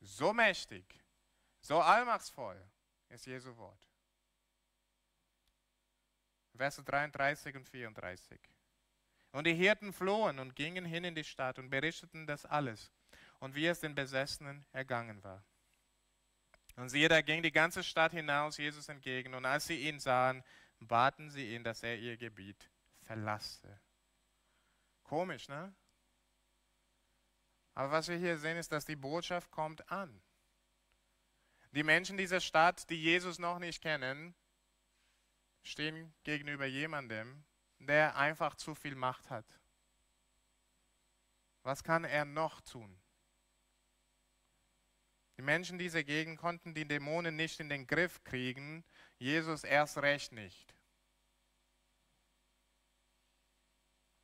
So 0.00 0.32
mächtig, 0.32 0.98
so 1.60 1.78
allmachtsvoll 1.78 2.71
ist 3.12 3.26
Jesu 3.26 3.56
Wort. 3.56 3.88
Verse 6.54 6.82
33 6.82 7.56
und 7.56 7.68
34. 7.68 8.40
Und 9.32 9.46
die 9.46 9.54
Hirten 9.54 9.92
flohen 9.92 10.38
und 10.38 10.54
gingen 10.54 10.84
hin 10.84 11.04
in 11.04 11.14
die 11.14 11.24
Stadt 11.24 11.58
und 11.58 11.70
berichteten 11.70 12.26
das 12.26 12.44
alles 12.44 12.92
und 13.40 13.54
wie 13.54 13.66
es 13.66 13.80
den 13.80 13.94
Besessenen 13.94 14.64
ergangen 14.72 15.22
war. 15.24 15.44
Und 16.76 16.88
siehe, 16.88 17.08
da 17.08 17.20
ging 17.20 17.42
die 17.42 17.52
ganze 17.52 17.82
Stadt 17.82 18.12
hinaus 18.12 18.56
Jesus 18.56 18.88
entgegen 18.88 19.34
und 19.34 19.44
als 19.44 19.66
sie 19.66 19.88
ihn 19.88 20.00
sahen, 20.00 20.42
baten 20.80 21.30
sie 21.30 21.54
ihn, 21.54 21.64
dass 21.64 21.82
er 21.82 21.98
ihr 21.98 22.16
Gebiet 22.16 22.70
verlasse. 23.02 23.80
Komisch, 25.04 25.48
ne? 25.48 25.74
Aber 27.74 27.90
was 27.90 28.08
wir 28.08 28.16
hier 28.16 28.38
sehen, 28.38 28.58
ist, 28.58 28.72
dass 28.72 28.84
die 28.84 28.96
Botschaft 28.96 29.50
kommt 29.50 29.90
an. 29.90 30.22
Die 31.72 31.82
Menschen 31.82 32.18
dieser 32.18 32.40
Stadt, 32.40 32.88
die 32.90 33.00
Jesus 33.00 33.38
noch 33.38 33.58
nicht 33.58 33.82
kennen, 33.82 34.34
stehen 35.62 36.14
gegenüber 36.22 36.66
jemandem, 36.66 37.44
der 37.78 38.16
einfach 38.16 38.56
zu 38.56 38.74
viel 38.74 38.94
Macht 38.94 39.30
hat. 39.30 39.46
Was 41.62 41.82
kann 41.82 42.04
er 42.04 42.24
noch 42.24 42.60
tun? 42.60 43.00
Die 45.38 45.42
Menschen 45.42 45.78
dieser 45.78 46.04
Gegend 46.04 46.38
konnten 46.38 46.74
die 46.74 46.86
Dämonen 46.86 47.36
nicht 47.36 47.58
in 47.58 47.70
den 47.70 47.86
Griff 47.86 48.22
kriegen, 48.22 48.84
Jesus 49.16 49.64
erst 49.64 49.98
recht 49.98 50.32
nicht. 50.32 50.76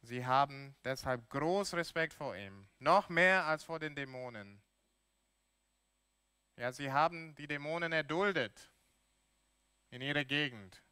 Sie 0.02 0.24
haben 0.24 0.76
deshalb 0.84 1.28
groß 1.30 1.74
Respekt 1.74 2.12
vor 2.14 2.36
ihm, 2.36 2.68
noch 2.78 3.08
mehr 3.08 3.46
als 3.46 3.64
vor 3.64 3.78
den 3.78 3.94
Dämonen. 3.94 4.62
Ja, 6.58 6.72
sie 6.72 6.90
haben 6.90 7.36
die 7.36 7.46
Dämonen 7.46 7.92
erduldet 7.92 8.68
in 9.90 10.02
ihrer 10.02 10.24
Gegend, 10.24 10.82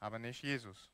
aber 0.00 0.18
nicht 0.18 0.42
Jesus. 0.42 0.90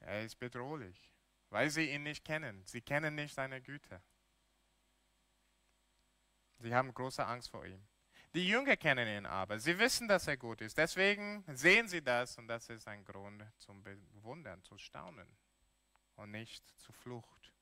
Er 0.00 0.22
ist 0.22 0.38
bedrohlich, 0.38 1.10
weil 1.48 1.70
sie 1.70 1.90
ihn 1.90 2.02
nicht 2.02 2.22
kennen. 2.22 2.62
Sie 2.66 2.82
kennen 2.82 3.14
nicht 3.14 3.34
seine 3.34 3.62
Güte. 3.62 4.02
Sie 6.58 6.74
haben 6.74 6.92
große 6.92 7.24
Angst 7.24 7.48
vor 7.48 7.64
ihm. 7.64 7.82
Die 8.34 8.46
Jünger 8.46 8.76
kennen 8.76 9.08
ihn 9.08 9.24
aber. 9.24 9.58
Sie 9.58 9.78
wissen, 9.78 10.06
dass 10.06 10.26
er 10.26 10.36
gut 10.36 10.60
ist. 10.60 10.76
Deswegen 10.76 11.44
sehen 11.48 11.88
sie 11.88 12.02
das 12.02 12.36
und 12.36 12.46
das 12.46 12.68
ist 12.68 12.86
ein 12.86 13.06
Grund 13.06 13.42
zum 13.56 13.82
Bewundern, 13.82 14.62
zu 14.64 14.76
staunen 14.76 15.34
und 16.16 16.30
nicht 16.30 16.62
zur 16.78 16.94
Flucht. 16.94 17.54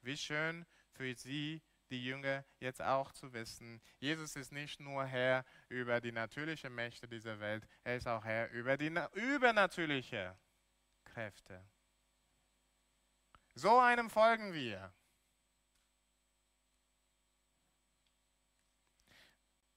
Wie 0.00 0.16
schön 0.16 0.64
für 0.94 1.14
sie, 1.14 1.62
die 1.90 2.04
Jünger, 2.04 2.44
jetzt 2.60 2.82
auch 2.82 3.12
zu 3.12 3.32
wissen. 3.32 3.80
Jesus 3.98 4.36
ist 4.36 4.52
nicht 4.52 4.80
nur 4.80 5.04
Herr 5.04 5.44
über 5.68 6.00
die 6.00 6.12
natürlichen 6.12 6.74
Mächte 6.74 7.06
dieser 7.06 7.38
Welt, 7.40 7.66
er 7.82 7.96
ist 7.96 8.08
auch 8.08 8.24
Herr 8.24 8.50
über 8.50 8.76
die 8.76 8.92
übernatürlichen 9.12 10.32
Kräfte. 11.04 11.64
So 13.54 13.78
einem 13.78 14.10
folgen 14.10 14.52
wir. 14.52 14.92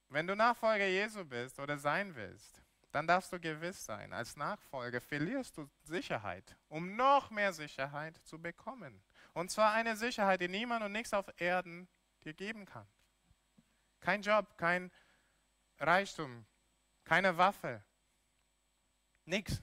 Wenn 0.10 0.26
du 0.26 0.36
Nachfolger 0.36 0.88
Jesu 0.88 1.26
bist 1.26 1.60
oder 1.60 1.78
sein 1.78 2.16
willst, 2.16 2.62
dann 2.92 3.06
darfst 3.06 3.32
du 3.32 3.40
gewiss 3.40 3.86
sein, 3.86 4.14
als 4.14 4.36
Nachfolger 4.38 5.02
verlierst 5.02 5.58
du 5.58 5.70
Sicherheit, 5.84 6.56
um 6.70 6.96
noch 6.96 7.30
mehr 7.30 7.52
Sicherheit 7.54 8.18
zu 8.24 8.42
bekommen. 8.42 9.04
Und 9.38 9.52
zwar 9.52 9.73
eine 9.73 9.95
Sicherheit, 9.95 10.41
die 10.41 10.47
niemand 10.47 10.84
und 10.84 10.91
nichts 10.91 11.13
auf 11.13 11.28
Erden 11.39 11.88
dir 12.23 12.34
geben 12.34 12.65
kann. 12.65 12.88
Kein 14.00 14.23
Job, 14.23 14.58
kein 14.58 14.91
Reichtum, 15.78 16.47
keine 17.04 17.38
Waffe, 17.38 17.84
nichts. 19.26 19.62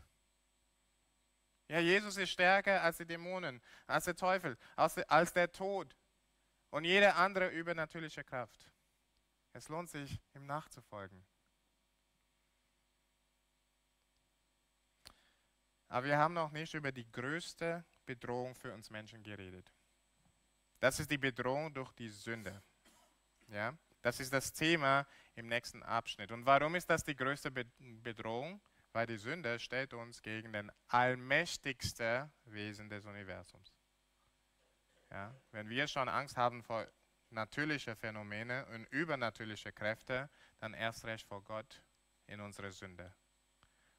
Ja, 1.66 1.80
Jesus 1.80 2.16
ist 2.18 2.30
stärker 2.30 2.82
als 2.84 2.98
die 2.98 3.04
Dämonen, 3.04 3.60
als 3.88 4.04
der 4.04 4.14
Teufel, 4.14 4.56
als 4.76 5.32
der, 5.32 5.50
Tod 5.50 5.96
und 6.70 6.84
jede 6.84 7.16
andere 7.16 7.48
übernatürliche 7.48 8.22
Kraft. 8.22 8.70
Es 9.54 9.68
lohnt 9.68 9.90
sich, 9.90 10.22
ihm 10.34 10.46
nachzufolgen. 10.46 11.26
Aber 15.88 16.06
wir 16.06 16.16
haben 16.16 16.34
noch 16.34 16.52
nicht 16.52 16.74
über 16.74 16.92
die 16.92 17.10
größte 17.10 17.84
Bedrohung 18.04 18.54
für 18.54 18.72
uns 18.72 18.90
Menschen 18.90 19.22
geredet. 19.22 19.72
Das 20.80 21.00
ist 21.00 21.10
die 21.10 21.18
Bedrohung 21.18 21.72
durch 21.72 21.92
die 21.92 22.08
Sünde. 22.08 22.62
Ja? 23.48 23.76
Das 24.02 24.20
ist 24.20 24.32
das 24.32 24.52
Thema 24.52 25.06
im 25.34 25.46
nächsten 25.46 25.82
Abschnitt. 25.82 26.30
Und 26.30 26.44
warum 26.44 26.74
ist 26.74 26.90
das 26.90 27.04
die 27.04 27.16
größte 27.16 27.50
Bedrohung? 27.50 28.60
Weil 28.92 29.06
die 29.06 29.16
Sünde 29.16 29.58
stellt 29.58 29.92
uns 29.94 30.22
gegen 30.22 30.52
den 30.52 30.70
allmächtigsten 30.88 32.30
Wesen 32.44 32.88
des 32.88 33.04
Universums. 33.06 33.72
Ja? 35.10 35.34
Wenn 35.52 35.68
wir 35.68 35.88
schon 35.88 36.08
Angst 36.08 36.36
haben 36.36 36.62
vor 36.62 36.86
natürlichen 37.30 37.96
Phänomenen 37.96 38.64
und 38.66 38.84
übernatürlichen 38.92 39.74
Kräften, 39.74 40.28
dann 40.60 40.74
erst 40.74 41.04
recht 41.04 41.26
vor 41.26 41.42
Gott 41.42 41.82
in 42.26 42.40
unserer 42.40 42.70
Sünde. 42.70 43.12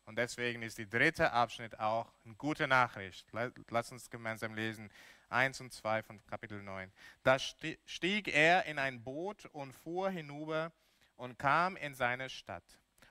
Und 0.06 0.18
deswegen 0.18 0.62
ist 0.62 0.78
die 0.78 0.90
dritte 0.90 1.32
Abschnitt 1.32 1.80
auch 1.80 2.12
eine 2.24 2.36
gute 2.36 2.68
Nachricht. 2.68 3.28
Lass 3.70 3.92
uns 3.92 4.10
gemeinsam 4.10 4.54
lesen. 4.54 4.92
1 5.30 5.62
und 5.62 5.74
2 5.74 6.04
von 6.04 6.24
Kapitel 6.28 6.62
9. 6.62 6.92
Da 7.24 7.40
stieg 7.40 8.28
er 8.28 8.66
in 8.66 8.78
ein 8.78 9.04
Boot 9.04 9.46
und 9.48 9.74
fuhr 9.74 10.10
hinüber 10.10 10.72
und 11.16 11.40
kam 11.40 11.76
in 11.78 11.96
seine 11.96 12.30
Stadt. 12.30 12.64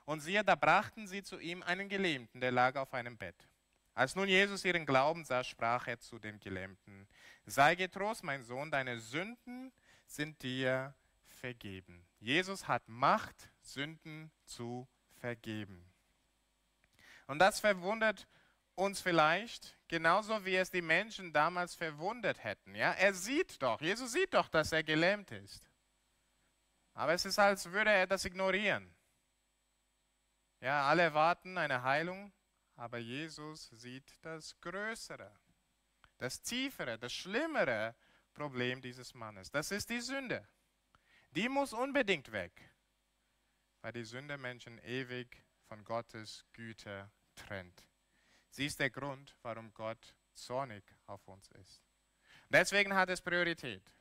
Und 0.05 0.21
siehe, 0.21 0.43
da 0.43 0.55
brachten 0.55 1.07
sie 1.07 1.23
zu 1.23 1.39
ihm 1.39 1.63
einen 1.63 1.89
Gelähmten, 1.89 2.39
der 2.39 2.51
lag 2.51 2.75
auf 2.75 2.93
einem 2.93 3.17
Bett. 3.17 3.35
Als 3.93 4.15
nun 4.15 4.27
Jesus 4.27 4.63
ihren 4.65 4.85
Glauben 4.85 5.25
sah, 5.25 5.43
sprach 5.43 5.87
er 5.87 5.99
zu 5.99 6.19
dem 6.19 6.39
Gelähmten, 6.39 7.07
sei 7.45 7.75
getrost, 7.75 8.23
mein 8.23 8.43
Sohn, 8.43 8.69
deine 8.69 8.99
Sünden 8.99 9.71
sind 10.05 10.41
dir 10.43 10.93
vergeben. 11.23 12.05
Jesus 12.19 12.67
hat 12.67 12.87
Macht, 12.87 13.49
Sünden 13.61 14.31
zu 14.45 14.87
vergeben. 15.19 15.85
Und 17.27 17.39
das 17.39 17.59
verwundert 17.59 18.27
uns 18.75 19.01
vielleicht 19.01 19.77
genauso, 19.87 20.45
wie 20.45 20.55
es 20.55 20.69
die 20.69 20.81
Menschen 20.81 21.31
damals 21.33 21.75
verwundert 21.75 22.43
hätten. 22.43 22.75
Ja? 22.75 22.91
Er 22.93 23.13
sieht 23.13 23.61
doch, 23.61 23.81
Jesus 23.81 24.11
sieht 24.11 24.33
doch, 24.33 24.49
dass 24.49 24.71
er 24.71 24.83
gelähmt 24.83 25.31
ist. 25.31 25.69
Aber 26.93 27.13
es 27.13 27.25
ist, 27.25 27.39
als 27.39 27.71
würde 27.71 27.91
er 27.91 28.07
das 28.07 28.25
ignorieren. 28.25 28.93
Ja, 30.61 30.87
alle 30.87 31.13
warten 31.13 31.57
eine 31.57 31.83
Heilung, 31.83 32.31
aber 32.75 32.97
Jesus 32.97 33.69
sieht 33.69 34.13
das 34.21 34.59
Größere, 34.61 35.31
das 36.17 36.41
Tiefere, 36.41 36.97
das 36.97 37.13
Schlimmere 37.13 37.95
Problem 38.33 38.81
dieses 38.81 39.13
Mannes. 39.13 39.51
Das 39.51 39.71
ist 39.71 39.89
die 39.89 40.01
Sünde. 40.01 40.47
Die 41.31 41.49
muss 41.49 41.73
unbedingt 41.73 42.31
weg, 42.31 42.73
weil 43.81 43.91
die 43.91 44.05
Sünde 44.05 44.37
Menschen 44.37 44.79
ewig 44.79 45.44
von 45.67 45.83
Gottes 45.83 46.45
Güte 46.53 47.09
trennt. 47.35 47.87
Sie 48.49 48.65
ist 48.65 48.79
der 48.79 48.89
Grund, 48.89 49.35
warum 49.41 49.73
Gott 49.73 50.15
zornig 50.33 50.83
auf 51.07 51.27
uns 51.27 51.49
ist. 51.51 51.83
Deswegen 52.49 52.93
hat 52.93 53.09
es 53.09 53.21
Priorität. 53.21 53.91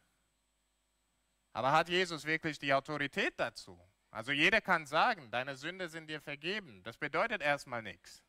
Aber 1.53 1.73
hat 1.73 1.89
Jesus 1.89 2.25
wirklich 2.25 2.59
die 2.59 2.75
Autorität 2.75 3.35
dazu? 3.37 3.81
Also 4.11 4.33
jeder 4.33 4.61
kann 4.61 4.87
sagen, 4.87 5.31
deine 5.31 5.57
Sünde 5.57 5.89
sind 5.89 6.09
dir 6.09 6.21
vergeben. 6.21 6.83
Das 6.85 6.97
bedeutet 6.97 7.43
erstmal 7.43 7.83
nichts. 7.83 8.23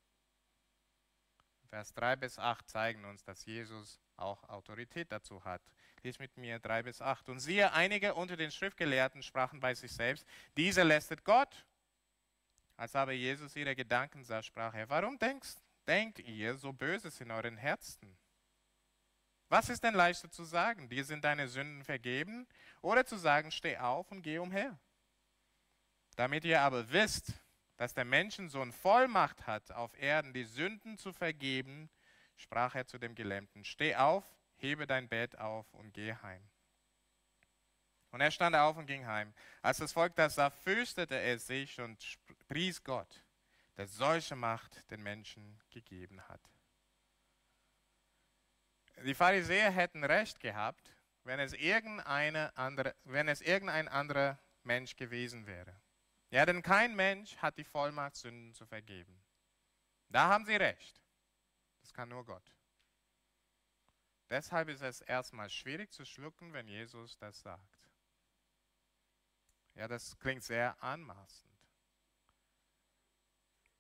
Vers 1.70 1.94
3 1.94 2.16
bis 2.16 2.40
8 2.40 2.70
zeigen 2.70 3.06
uns, 3.06 3.24
dass 3.24 3.46
Jesus 3.46 4.00
auch 4.16 4.48
Autorität 4.50 5.12
dazu 5.12 5.44
hat. 5.44 5.62
Lies 6.04 6.20
mit 6.20 6.38
mir 6.38 6.60
3 6.60 6.84
bis 6.84 7.02
8. 7.02 7.30
Und 7.30 7.40
siehe, 7.40 7.74
einige 7.74 8.14
unter 8.14 8.38
den 8.38 8.52
Schriftgelehrten 8.52 9.22
sprachen 9.24 9.60
bei 9.60 9.74
sich 9.74 9.92
selbst, 9.92 10.26
dieser 10.56 10.86
lästet 10.86 11.24
Gott. 11.24 11.66
Als 12.78 12.96
aber 12.96 13.14
Jesus 13.14 13.56
ihre 13.56 13.76
Gedanken 13.76 14.24
sah, 14.24 14.44
sprach 14.44 14.74
er, 14.74 14.90
warum 14.90 15.18
denkst, 15.18 15.56
denkt 15.88 16.20
ihr 16.20 16.56
so 16.56 16.74
Böses 16.74 17.22
in 17.22 17.32
euren 17.32 17.58
Herzen? 17.58 18.18
Was 19.50 19.70
ist 19.70 19.84
denn 19.84 19.94
leichter 19.94 20.30
zu 20.30 20.44
sagen? 20.44 20.90
Dir 20.90 21.06
sind 21.06 21.24
deine 21.24 21.48
Sünden 21.48 21.84
vergeben? 21.84 22.48
Oder 22.82 23.06
zu 23.06 23.18
sagen, 23.18 23.52
steh 23.52 23.78
auf 23.78 24.12
und 24.12 24.22
geh 24.22 24.40
umher? 24.40 24.78
Damit 26.16 26.46
ihr 26.46 26.62
aber 26.62 26.92
wisst, 26.92 27.34
dass 27.78 27.94
der 27.94 28.06
Menschensohn 28.06 28.72
Vollmacht 28.72 29.48
hat, 29.48 29.72
auf 29.72 29.98
Erden 29.98 30.34
die 30.34 30.46
Sünden 30.46 30.98
zu 30.98 31.14
vergeben, 31.14 31.90
sprach 32.36 32.76
er 32.76 32.88
zu 32.88 32.98
dem 32.98 33.16
Gelähmten, 33.16 33.64
steh 33.66 33.96
auf, 33.96 34.24
hebe 34.56 34.88
dein 34.88 35.08
Bett 35.08 35.38
auf 35.38 35.74
und 35.74 35.94
geh 35.94 36.14
heim. 36.14 36.50
Und 38.16 38.22
er 38.22 38.32
stand 38.32 38.56
auf 38.56 38.78
und 38.78 38.86
ging 38.86 39.06
heim. 39.06 39.34
Als 39.62 39.80
das 39.80 39.92
Volk 39.92 40.16
das 40.16 40.36
sah, 40.36 40.50
fürchtete 40.50 41.16
er 41.16 41.38
sich 41.38 41.82
und 41.82 42.18
pries 42.48 42.82
Gott, 42.82 43.22
der 43.76 43.88
solche 43.88 44.38
Macht 44.38 44.90
den 44.90 45.04
Menschen 45.04 45.60
gegeben 45.70 46.26
hat. 46.30 46.40
Die 49.04 49.14
Pharisäer 49.14 49.70
hätten 49.70 50.06
recht 50.06 50.40
gehabt, 50.40 50.96
wenn 51.26 51.42
es, 51.42 51.52
irgendeine 51.52 52.56
andere, 52.56 52.96
wenn 53.04 53.28
es 53.28 53.42
irgendein 53.42 53.90
anderer 53.90 54.40
Mensch 54.64 54.96
gewesen 54.96 55.46
wäre. 55.46 55.76
Ja, 56.30 56.46
denn 56.46 56.62
kein 56.62 56.96
Mensch 56.96 57.36
hat 57.40 57.58
die 57.58 57.66
Vollmacht, 57.66 58.16
Sünden 58.16 58.54
zu 58.54 58.66
vergeben. 58.66 59.22
Da 60.08 60.30
haben 60.30 60.46
sie 60.46 60.56
recht. 60.56 61.02
Das 61.82 61.94
kann 61.94 62.08
nur 62.08 62.24
Gott. 62.24 62.56
Deshalb 64.30 64.70
ist 64.70 64.84
es 64.84 65.02
erstmal 65.02 65.50
schwierig 65.50 65.92
zu 65.92 66.06
schlucken, 66.06 66.54
wenn 66.54 66.70
Jesus 66.70 67.18
das 67.18 67.42
sagt. 67.42 67.75
Ja, 69.76 69.88
das 69.88 70.18
klingt 70.20 70.44
sehr 70.44 70.82
anmaßend. 70.82 71.52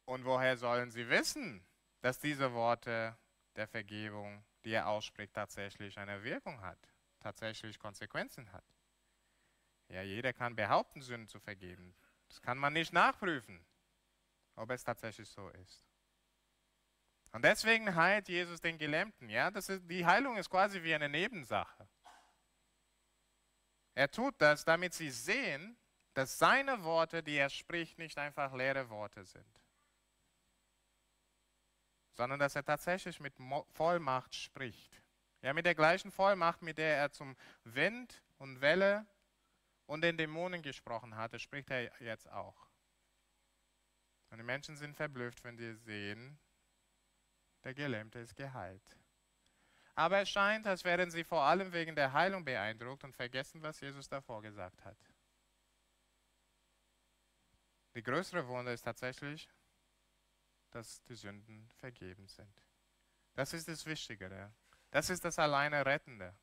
Und 0.06 0.24
woher 0.26 0.58
sollen 0.58 0.92
sie 0.92 1.10
wissen, 1.10 1.66
dass 2.02 2.20
diese 2.20 2.54
Worte 2.54 3.18
der 3.56 3.68
Vergebung, 3.68 4.46
die 4.64 4.72
er 4.72 4.88
ausspricht, 4.88 5.34
tatsächlich 5.34 5.98
eine 5.98 6.24
Wirkung 6.24 6.62
hat, 6.62 6.78
tatsächlich 7.20 7.80
Konsequenzen 7.80 8.52
hat? 8.52 8.66
Ja, 9.88 10.02
jeder 10.02 10.34
kann 10.34 10.56
behaupten, 10.56 11.02
Sünden 11.02 11.28
zu 11.28 11.40
vergeben. 11.40 11.96
Das 12.28 12.42
kann 12.42 12.58
man 12.58 12.74
nicht 12.74 12.92
nachprüfen, 12.92 13.66
ob 14.56 14.70
es 14.72 14.84
tatsächlich 14.84 15.30
so 15.30 15.50
ist. 15.50 15.86
Und 17.32 17.44
deswegen 17.44 17.96
heilt 17.96 18.28
Jesus 18.30 18.62
den 18.62 18.78
Gelähmten. 18.78 19.30
Ja, 19.30 19.52
das 19.52 19.70
ist, 19.70 19.90
die 19.90 20.06
Heilung 20.06 20.38
ist 20.38 20.50
quasi 20.50 20.82
wie 20.84 20.94
eine 20.94 21.10
Nebensache. 21.10 21.88
Er 23.94 24.10
tut 24.10 24.36
das, 24.40 24.66
damit 24.66 24.94
sie 24.94 25.10
sehen, 25.10 25.78
dass 26.16 26.40
seine 26.40 26.84
Worte, 26.84 27.22
die 27.22 27.36
er 27.36 27.50
spricht, 27.50 28.00
nicht 28.00 28.18
einfach 28.18 28.54
leere 28.54 28.90
Worte 28.90 29.26
sind, 29.26 29.62
sondern 32.14 32.40
dass 32.40 32.56
er 32.56 32.64
tatsächlich 32.64 33.20
mit 33.20 33.34
Vollmacht 33.74 34.34
spricht. 34.34 35.02
Ja, 35.42 35.54
mit 35.54 35.66
der 35.66 35.76
gleichen 35.76 36.12
Vollmacht, 36.12 36.62
mit 36.62 36.78
der 36.78 36.98
er 36.98 37.12
zum 37.12 37.36
Wind 37.66 38.24
und 38.38 38.62
Welle 38.62 39.06
und 39.86 40.02
den 40.02 40.18
Dämonen 40.18 40.62
gesprochen 40.62 41.18
hatte, 41.18 41.38
spricht 41.38 41.70
er 41.70 41.92
jetzt 42.02 42.32
auch. 42.32 42.70
Und 44.30 44.38
die 44.38 44.44
Menschen 44.44 44.78
sind 44.78 44.96
verblüfft, 44.96 45.44
wenn 45.44 45.58
sie 45.58 45.76
sehen, 45.76 46.40
der 47.66 47.74
Gelähmte 47.74 48.20
ist 48.20 48.36
geheilt. 48.36 48.98
Aber 49.96 50.22
es 50.22 50.30
scheint, 50.30 50.66
als 50.66 50.84
wären 50.86 51.12
sie 51.12 51.24
vor 51.26 51.42
allem 51.42 51.74
wegen 51.74 51.96
der 51.96 52.14
Heilung 52.14 52.46
beeindruckt 52.46 53.04
und 53.04 53.16
vergessen, 53.16 53.62
was 53.62 53.82
Jesus 53.82 54.08
davor 54.08 54.42
gesagt 54.42 54.84
hat. 54.86 54.98
Die 57.96 58.04
größere 58.04 58.48
Wunder 58.48 58.74
ist 58.74 58.84
tatsächlich, 58.84 59.50
dass 60.72 61.02
die 61.06 61.16
Sünden 61.16 61.70
vergeben 61.78 62.28
sind. 62.28 62.62
Das 63.34 63.54
ist 63.54 63.68
das 63.68 63.86
Wichtigere. 63.86 64.54
Das 64.92 65.10
ist 65.10 65.24
das 65.24 65.40
alleine 65.40 65.86
Rettende. 65.86 66.36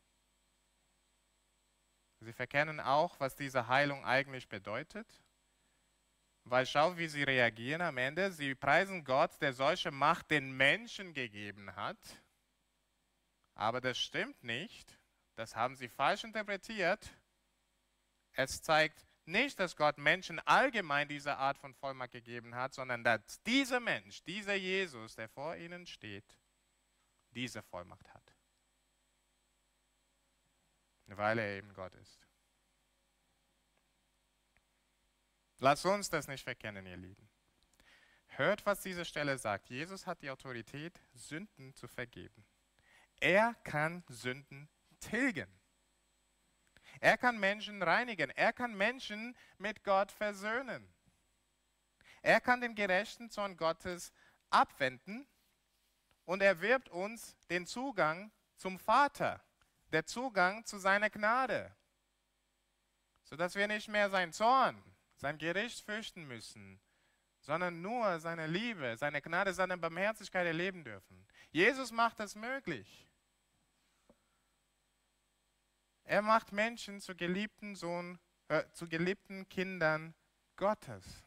Sie 2.20 2.32
verkennen 2.32 2.80
auch, 2.80 3.20
was 3.20 3.34
diese 3.34 3.68
Heilung 3.68 4.04
eigentlich 4.04 4.48
bedeutet. 4.48 5.22
Weil 6.44 6.66
schau, 6.66 6.96
wie 6.96 7.08
sie 7.08 7.22
reagieren 7.22 7.82
am 7.82 7.98
Ende. 7.98 8.32
Sie 8.32 8.54
preisen 8.54 9.04
Gott, 9.04 9.40
der 9.40 9.52
solche 9.52 9.90
Macht 9.90 10.30
den 10.30 10.52
Menschen 10.52 11.12
gegeben 11.12 11.74
hat. 11.76 11.98
Aber 13.54 13.80
das 13.80 13.98
stimmt 13.98 14.42
nicht. 14.42 14.98
Das 15.34 15.54
haben 15.54 15.76
sie 15.76 15.88
falsch 15.88 16.24
interpretiert. 16.24 17.10
Es 18.32 18.62
zeigt 18.62 19.04
nicht, 19.26 19.58
dass 19.60 19.76
Gott 19.76 19.98
Menschen 19.98 20.38
allgemein 20.40 21.08
diese 21.08 21.36
Art 21.36 21.58
von 21.58 21.74
Vollmacht 21.74 22.12
gegeben 22.12 22.54
hat, 22.54 22.74
sondern 22.74 23.04
dass 23.04 23.42
dieser 23.42 23.80
Mensch, 23.80 24.22
dieser 24.24 24.54
Jesus, 24.54 25.14
der 25.14 25.28
vor 25.28 25.56
ihnen 25.56 25.86
steht, 25.86 26.36
diese 27.30 27.62
Vollmacht 27.62 28.12
hat. 28.12 28.34
Weil 31.06 31.38
er 31.38 31.56
eben 31.56 31.72
Gott 31.74 31.94
ist. 31.94 32.18
Lass 35.58 35.84
uns 35.84 36.10
das 36.10 36.26
nicht 36.26 36.42
verkennen, 36.42 36.86
ihr 36.86 36.96
Lieben. 36.96 37.28
Hört, 38.26 38.64
was 38.66 38.80
diese 38.80 39.04
Stelle 39.04 39.38
sagt. 39.38 39.68
Jesus 39.68 40.06
hat 40.06 40.22
die 40.22 40.30
Autorität, 40.30 41.00
Sünden 41.12 41.74
zu 41.74 41.86
vergeben. 41.86 42.44
Er 43.20 43.54
kann 43.62 44.02
Sünden 44.08 44.68
tilgen. 44.98 45.61
Er 47.00 47.16
kann 47.16 47.38
Menschen 47.38 47.82
reinigen. 47.82 48.30
Er 48.30 48.52
kann 48.52 48.74
Menschen 48.74 49.36
mit 49.58 49.84
Gott 49.84 50.12
versöhnen. 50.12 50.92
Er 52.22 52.40
kann 52.40 52.60
den 52.60 52.74
gerechten 52.74 53.30
Zorn 53.30 53.56
Gottes 53.56 54.12
abwenden 54.50 55.26
und 56.24 56.42
er 56.42 56.60
wirbt 56.60 56.88
uns 56.88 57.36
den 57.48 57.66
Zugang 57.66 58.30
zum 58.56 58.78
Vater, 58.78 59.40
der 59.90 60.06
Zugang 60.06 60.64
zu 60.64 60.78
seiner 60.78 61.10
Gnade, 61.10 61.74
sodass 63.24 63.56
wir 63.56 63.66
nicht 63.66 63.88
mehr 63.88 64.08
sein 64.08 64.32
Zorn, 64.32 64.82
sein 65.16 65.36
Gericht 65.38 65.84
fürchten 65.84 66.26
müssen, 66.28 66.80
sondern 67.40 67.82
nur 67.82 68.20
seine 68.20 68.46
Liebe, 68.46 68.96
seine 68.96 69.20
Gnade, 69.20 69.52
seine 69.52 69.76
Barmherzigkeit 69.76 70.46
erleben 70.46 70.84
dürfen. 70.84 71.26
Jesus 71.50 71.90
macht 71.90 72.20
das 72.20 72.36
möglich. 72.36 73.08
Er 76.04 76.22
macht 76.22 76.52
Menschen 76.52 77.00
zu 77.00 77.14
geliebten 77.14 77.74
Sohn, 77.74 78.18
äh, 78.48 78.64
zu 78.72 78.88
geliebten 78.88 79.48
Kindern 79.48 80.14
Gottes. 80.56 81.24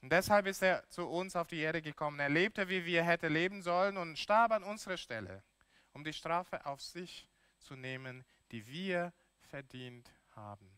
Und 0.00 0.10
deshalb 0.10 0.46
ist 0.46 0.62
er 0.62 0.88
zu 0.88 1.08
uns 1.08 1.36
auf 1.36 1.46
die 1.46 1.60
Erde 1.60 1.80
gekommen. 1.80 2.18
Er 2.18 2.28
lebte, 2.28 2.68
wie 2.68 2.84
wir 2.84 3.04
hätte 3.04 3.28
leben 3.28 3.62
sollen 3.62 3.96
und 3.96 4.18
starb 4.18 4.50
an 4.50 4.64
unserer 4.64 4.96
Stelle, 4.96 5.44
um 5.92 6.02
die 6.02 6.12
Strafe 6.12 6.66
auf 6.66 6.82
sich 6.82 7.28
zu 7.60 7.76
nehmen, 7.76 8.24
die 8.50 8.66
wir 8.66 9.12
verdient 9.42 10.10
haben. 10.30 10.68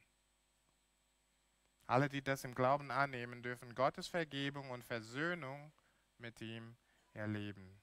Alle, 1.86 2.08
die 2.08 2.22
das 2.22 2.44
im 2.44 2.54
Glauben 2.54 2.90
annehmen, 2.90 3.42
dürfen 3.42 3.74
Gottes 3.74 4.08
Vergebung 4.08 4.70
und 4.70 4.84
Versöhnung 4.84 5.72
mit 6.18 6.40
ihm 6.40 6.76
erleben. 7.12 7.80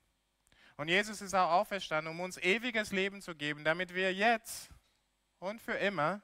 Und 0.82 0.88
Jesus 0.88 1.22
ist 1.22 1.36
auch 1.36 1.52
auferstanden, 1.52 2.12
um 2.12 2.22
uns 2.22 2.38
ewiges 2.38 2.92
Leben 2.92 3.22
zu 3.22 3.36
geben, 3.36 3.64
damit 3.64 3.94
wir 3.94 4.12
jetzt 4.12 4.68
und 5.38 5.62
für 5.62 5.76
immer 5.76 6.24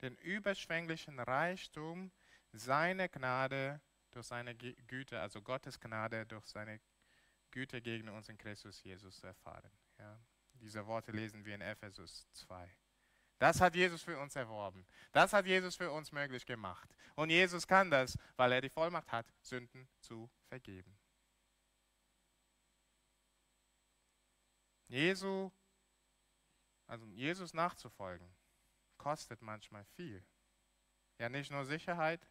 den 0.00 0.14
überschwänglichen 0.18 1.18
Reichtum 1.18 2.12
seiner 2.52 3.08
Gnade 3.08 3.80
durch 4.12 4.26
seine 4.26 4.54
Güte, 4.54 5.20
also 5.20 5.42
Gottes 5.42 5.80
Gnade 5.80 6.24
durch 6.24 6.46
seine 6.46 6.80
Güte 7.50 7.82
gegen 7.82 8.10
uns 8.10 8.28
in 8.28 8.38
Christus 8.38 8.80
Jesus 8.84 9.24
erfahren. 9.24 9.72
Ja, 9.98 10.20
diese 10.54 10.86
Worte 10.86 11.10
lesen 11.10 11.44
wir 11.44 11.56
in 11.56 11.62
Ephesus 11.62 12.28
2. 12.34 12.72
Das 13.40 13.60
hat 13.60 13.74
Jesus 13.74 14.04
für 14.04 14.20
uns 14.20 14.36
erworben. 14.36 14.86
Das 15.10 15.32
hat 15.32 15.46
Jesus 15.46 15.74
für 15.74 15.90
uns 15.90 16.12
möglich 16.12 16.46
gemacht. 16.46 16.94
Und 17.16 17.30
Jesus 17.30 17.66
kann 17.66 17.90
das, 17.90 18.16
weil 18.36 18.52
er 18.52 18.60
die 18.60 18.70
Vollmacht 18.70 19.10
hat, 19.10 19.26
Sünden 19.40 19.88
zu 19.98 20.30
vergeben. 20.46 20.96
Jesu, 24.92 25.50
also 26.86 27.06
Jesus 27.06 27.54
nachzufolgen, 27.54 28.30
kostet 28.98 29.40
manchmal 29.40 29.86
viel. 29.86 30.22
Ja, 31.16 31.30
nicht 31.30 31.50
nur 31.50 31.64
Sicherheit, 31.64 32.28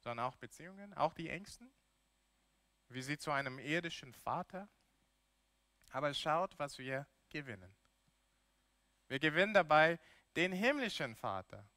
sondern 0.00 0.24
auch 0.24 0.36
Beziehungen, 0.36 0.94
auch 0.94 1.12
die 1.12 1.28
Ängsten, 1.28 1.70
wie 2.88 3.02
sie 3.02 3.18
zu 3.18 3.30
einem 3.30 3.58
irdischen 3.58 4.14
Vater. 4.14 4.70
Aber 5.90 6.14
schaut, 6.14 6.58
was 6.58 6.78
wir 6.78 7.06
gewinnen. 7.28 7.76
Wir 9.08 9.18
gewinnen 9.18 9.52
dabei 9.52 10.00
den 10.34 10.52
himmlischen 10.52 11.14
Vater 11.14 11.68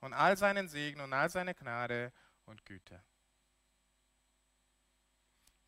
und 0.00 0.12
all 0.12 0.36
seinen 0.36 0.68
Segen 0.68 1.00
und 1.00 1.14
all 1.14 1.30
seine 1.30 1.54
Gnade 1.54 2.12
und 2.44 2.66
Güte. 2.66 3.02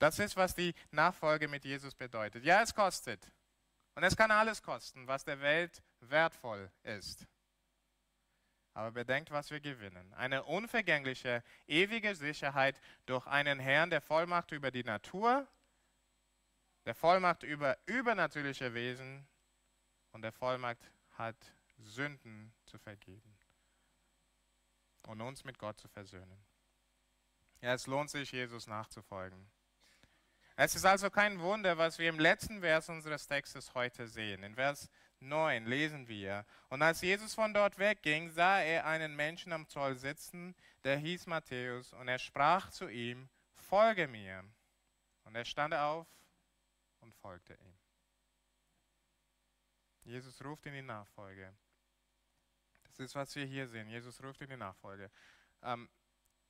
Das 0.00 0.18
ist, 0.18 0.34
was 0.34 0.54
die 0.54 0.74
Nachfolge 0.90 1.46
mit 1.46 1.64
Jesus 1.64 1.94
bedeutet. 1.94 2.42
Ja, 2.42 2.62
es 2.62 2.74
kostet. 2.74 3.30
Und 3.94 4.02
es 4.02 4.16
kann 4.16 4.30
alles 4.30 4.62
kosten, 4.62 5.06
was 5.06 5.24
der 5.24 5.40
Welt 5.42 5.82
wertvoll 6.00 6.72
ist. 6.84 7.26
Aber 8.72 8.92
bedenkt, 8.92 9.30
was 9.30 9.50
wir 9.50 9.60
gewinnen. 9.60 10.14
Eine 10.14 10.44
unvergängliche, 10.44 11.44
ewige 11.66 12.14
Sicherheit 12.14 12.80
durch 13.04 13.26
einen 13.26 13.58
Herrn 13.58 13.90
der 13.90 14.00
Vollmacht 14.00 14.52
über 14.52 14.70
die 14.70 14.84
Natur, 14.84 15.46
der 16.86 16.94
Vollmacht 16.94 17.42
über 17.42 17.76
übernatürliche 17.84 18.72
Wesen 18.72 19.28
und 20.12 20.22
der 20.22 20.32
Vollmacht 20.32 20.90
hat, 21.10 21.36
Sünden 21.76 22.54
zu 22.64 22.78
vergeben 22.78 23.36
und 25.02 25.20
uns 25.20 25.44
mit 25.44 25.58
Gott 25.58 25.78
zu 25.78 25.88
versöhnen. 25.88 26.42
Ja, 27.60 27.74
es 27.74 27.86
lohnt 27.86 28.08
sich, 28.08 28.32
Jesus 28.32 28.66
nachzufolgen. 28.66 29.50
Es 30.62 30.74
ist 30.74 30.84
also 30.84 31.08
kein 31.08 31.40
Wunder, 31.40 31.78
was 31.78 31.98
wir 31.98 32.10
im 32.10 32.18
letzten 32.18 32.60
Vers 32.60 32.90
unseres 32.90 33.26
Textes 33.26 33.72
heute 33.72 34.06
sehen. 34.06 34.42
In 34.42 34.56
Vers 34.56 34.90
9 35.20 35.64
lesen 35.64 36.06
wir, 36.06 36.44
und 36.68 36.82
als 36.82 37.00
Jesus 37.00 37.32
von 37.32 37.54
dort 37.54 37.78
wegging, 37.78 38.28
sah 38.28 38.60
er 38.60 38.84
einen 38.84 39.16
Menschen 39.16 39.54
am 39.54 39.66
Zoll 39.70 39.96
sitzen, 39.96 40.54
der 40.84 40.98
hieß 40.98 41.28
Matthäus, 41.28 41.94
und 41.94 42.08
er 42.08 42.18
sprach 42.18 42.68
zu 42.68 42.90
ihm, 42.90 43.30
folge 43.54 44.06
mir. 44.06 44.44
Und 45.24 45.34
er 45.34 45.46
stand 45.46 45.72
auf 45.72 46.06
und 47.00 47.14
folgte 47.14 47.54
ihm. 47.54 47.78
Jesus 50.02 50.44
ruft 50.44 50.66
in 50.66 50.74
die 50.74 50.82
Nachfolge. 50.82 51.54
Das 52.82 52.98
ist, 52.98 53.14
was 53.14 53.34
wir 53.34 53.46
hier 53.46 53.66
sehen. 53.66 53.88
Jesus 53.88 54.22
ruft 54.22 54.42
in 54.42 54.50
die 54.50 54.58
Nachfolge. 54.58 55.10
Ähm, 55.62 55.88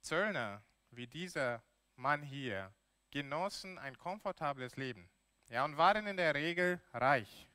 Zöllner 0.01 0.64
wie 0.90 1.07
dieser 1.07 1.62
Mann 1.94 2.25
hier 2.25 2.75
genossen 3.11 3.79
ein 3.79 3.99
komfortables 3.99 4.77
Leben 4.77 5.09
ja, 5.49 5.64
und 5.64 5.77
waren 5.77 6.07
in 6.07 6.16
der 6.16 6.35
Regel 6.35 6.81
reich. 6.92 7.49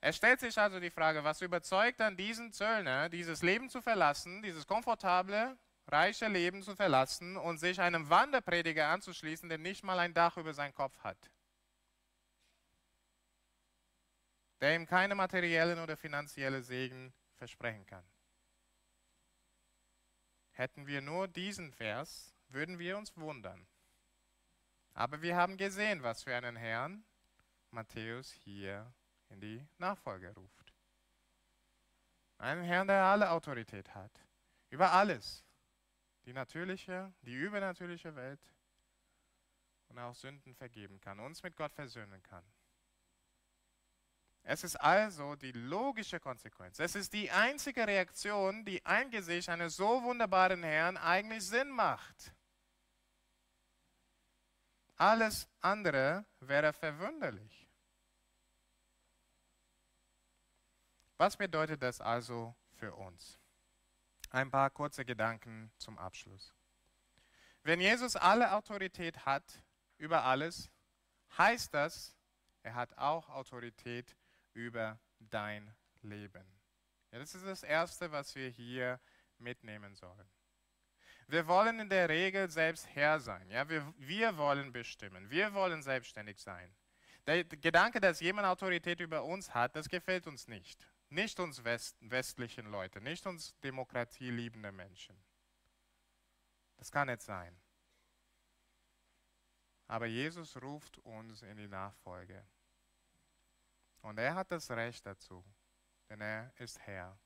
Es 0.00 0.16
stellt 0.16 0.40
sich 0.40 0.58
also 0.58 0.80
die 0.80 0.90
Frage, 0.90 1.22
was 1.22 1.40
überzeugt 1.42 2.00
dann 2.00 2.16
diesen 2.16 2.52
Zöllner, 2.52 3.08
dieses 3.08 3.42
Leben 3.42 3.70
zu 3.70 3.80
verlassen, 3.80 4.42
dieses 4.42 4.66
komfortable, 4.66 5.56
reiche 5.86 6.26
Leben 6.26 6.62
zu 6.62 6.74
verlassen 6.74 7.36
und 7.36 7.58
sich 7.58 7.80
einem 7.80 8.10
Wanderprediger 8.10 8.88
anzuschließen, 8.88 9.48
der 9.48 9.58
nicht 9.58 9.84
mal 9.84 10.00
ein 10.00 10.12
Dach 10.12 10.36
über 10.36 10.54
seinen 10.54 10.74
Kopf 10.74 10.98
hat, 11.04 11.30
der 14.60 14.74
ihm 14.74 14.86
keine 14.86 15.14
materiellen 15.14 15.78
oder 15.78 15.96
finanzielle 15.96 16.62
Segen 16.62 17.14
versprechen 17.36 17.86
kann. 17.86 18.04
Hätten 20.50 20.88
wir 20.88 21.00
nur 21.00 21.28
diesen 21.28 21.72
Vers, 21.72 22.34
würden 22.48 22.80
wir 22.80 22.98
uns 22.98 23.16
wundern. 23.16 23.66
Aber 24.94 25.22
wir 25.22 25.36
haben 25.36 25.56
gesehen, 25.56 26.02
was 26.02 26.22
für 26.22 26.34
einen 26.34 26.56
Herrn 26.56 27.04
Matthäus 27.70 28.30
hier 28.30 28.92
in 29.30 29.40
die 29.40 29.66
Nachfolge 29.78 30.34
ruft. 30.34 30.74
Einen 32.38 32.62
Herrn, 32.62 32.88
der 32.88 33.04
alle 33.04 33.30
Autorität 33.30 33.94
hat, 33.94 34.10
über 34.70 34.92
alles. 34.92 35.44
Die 36.26 36.32
natürliche, 36.32 37.12
die 37.22 37.34
übernatürliche 37.34 38.14
Welt 38.14 38.40
und 39.88 39.98
auch 39.98 40.14
Sünden 40.14 40.54
vergeben 40.54 41.00
kann, 41.00 41.20
uns 41.20 41.42
mit 41.42 41.56
Gott 41.56 41.72
versöhnen 41.72 42.22
kann. 42.22 42.44
Es 44.44 44.64
ist 44.64 44.76
also 44.76 45.36
die 45.36 45.52
logische 45.52 46.18
Konsequenz. 46.18 46.80
Es 46.80 46.96
ist 46.96 47.12
die 47.12 47.30
einzige 47.30 47.86
Reaktion, 47.86 48.64
die 48.64 48.84
angesichts 48.84 49.48
eines 49.48 49.76
so 49.76 50.02
wunderbaren 50.02 50.64
Herrn 50.64 50.96
eigentlich 50.96 51.46
Sinn 51.46 51.70
macht. 51.70 52.34
Alles 55.02 55.48
andere 55.60 56.24
wäre 56.38 56.72
verwunderlich. 56.72 57.68
Was 61.16 61.36
bedeutet 61.36 61.82
das 61.82 62.00
also 62.00 62.54
für 62.76 62.94
uns? 62.94 63.36
Ein 64.30 64.48
paar 64.48 64.70
kurze 64.70 65.04
Gedanken 65.04 65.72
zum 65.76 65.98
Abschluss. 65.98 66.54
Wenn 67.64 67.80
Jesus 67.80 68.14
alle 68.14 68.52
Autorität 68.52 69.26
hat 69.26 69.64
über 69.98 70.22
alles, 70.22 70.70
heißt 71.36 71.74
das, 71.74 72.14
er 72.62 72.76
hat 72.76 72.96
auch 72.96 73.28
Autorität 73.28 74.16
über 74.52 75.00
dein 75.18 75.74
Leben. 76.02 76.46
Ja, 77.10 77.18
das 77.18 77.34
ist 77.34 77.44
das 77.44 77.64
Erste, 77.64 78.12
was 78.12 78.36
wir 78.36 78.48
hier 78.50 79.00
mitnehmen 79.38 79.96
sollen. 79.96 80.30
Wir 81.32 81.46
wollen 81.46 81.80
in 81.80 81.88
der 81.88 82.10
Regel 82.10 82.50
selbst 82.50 82.86
Herr 82.94 83.18
sein. 83.18 83.48
Ja? 83.48 83.66
Wir, 83.66 83.94
wir 83.96 84.36
wollen 84.36 84.70
bestimmen. 84.70 85.30
Wir 85.30 85.54
wollen 85.54 85.82
selbstständig 85.82 86.38
sein. 86.38 86.74
Der 87.26 87.44
Gedanke, 87.44 88.02
dass 88.02 88.20
jemand 88.20 88.46
Autorität 88.46 89.00
über 89.00 89.24
uns 89.24 89.54
hat, 89.54 89.74
das 89.74 89.88
gefällt 89.88 90.26
uns 90.26 90.46
nicht. 90.46 90.86
nicht 91.08 91.40
uns 91.40 91.64
West 91.64 91.96
westlichen 92.02 92.66
Leute, 92.70 93.00
nicht 93.00 93.26
uns 93.26 93.58
demokratieliebende 93.60 94.72
Menschen. 94.72 95.16
Das 96.76 96.92
kann 96.92 97.08
nicht 97.08 97.22
sein. 97.22 97.58
Aber 99.86 100.04
Jesus 100.04 100.60
ruft 100.60 100.98
uns 100.98 101.40
in 101.40 101.56
die 101.56 101.68
Nachfolge. 101.68 102.46
Und 104.02 104.18
er 104.18 104.34
hat 104.34 104.52
das 104.52 104.70
Recht 104.70 105.06
dazu, 105.06 105.42
denn 106.10 106.20
er 106.20 106.52
ist 106.58 106.78
Herr 106.80 107.18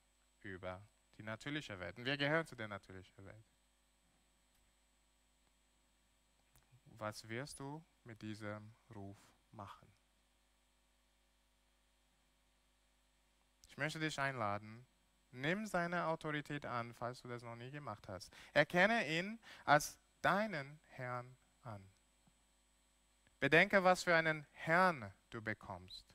über 0.43 0.81
die 1.19 1.25
natürliche 1.25 1.77
Welt. 1.81 1.99
Und 1.99 2.05
wir 2.05 2.17
gehören 2.17 2.47
zu 2.47 2.55
der 2.55 2.69
natürlichen 2.69 3.27
Welt. 3.27 3.56
Was 6.99 7.29
wirst 7.29 7.61
du 7.61 7.85
mit 8.05 8.23
diesem 8.23 8.75
Ruf 8.95 9.19
machen? 9.53 9.87
Ich 13.69 13.77
möchte 13.77 13.99
dich 13.99 14.19
einladen, 14.19 14.87
nimm 15.33 15.67
seine 15.67 16.07
Autorität 16.07 16.65
an, 16.65 16.95
falls 16.95 17.21
du 17.21 17.29
das 17.29 17.43
noch 17.43 17.57
nie 17.57 17.71
gemacht 17.71 18.09
hast. 18.09 18.33
Erkenne 18.55 19.07
ihn 19.07 19.39
als 19.65 19.99
deinen 20.23 20.81
Herrn 20.87 21.37
an. 21.63 21.87
Bedenke, 23.39 23.85
was 23.85 24.05
für 24.05 24.17
einen 24.17 24.47
Herrn 24.53 25.13
du 25.31 25.43
bekommst. 25.43 26.07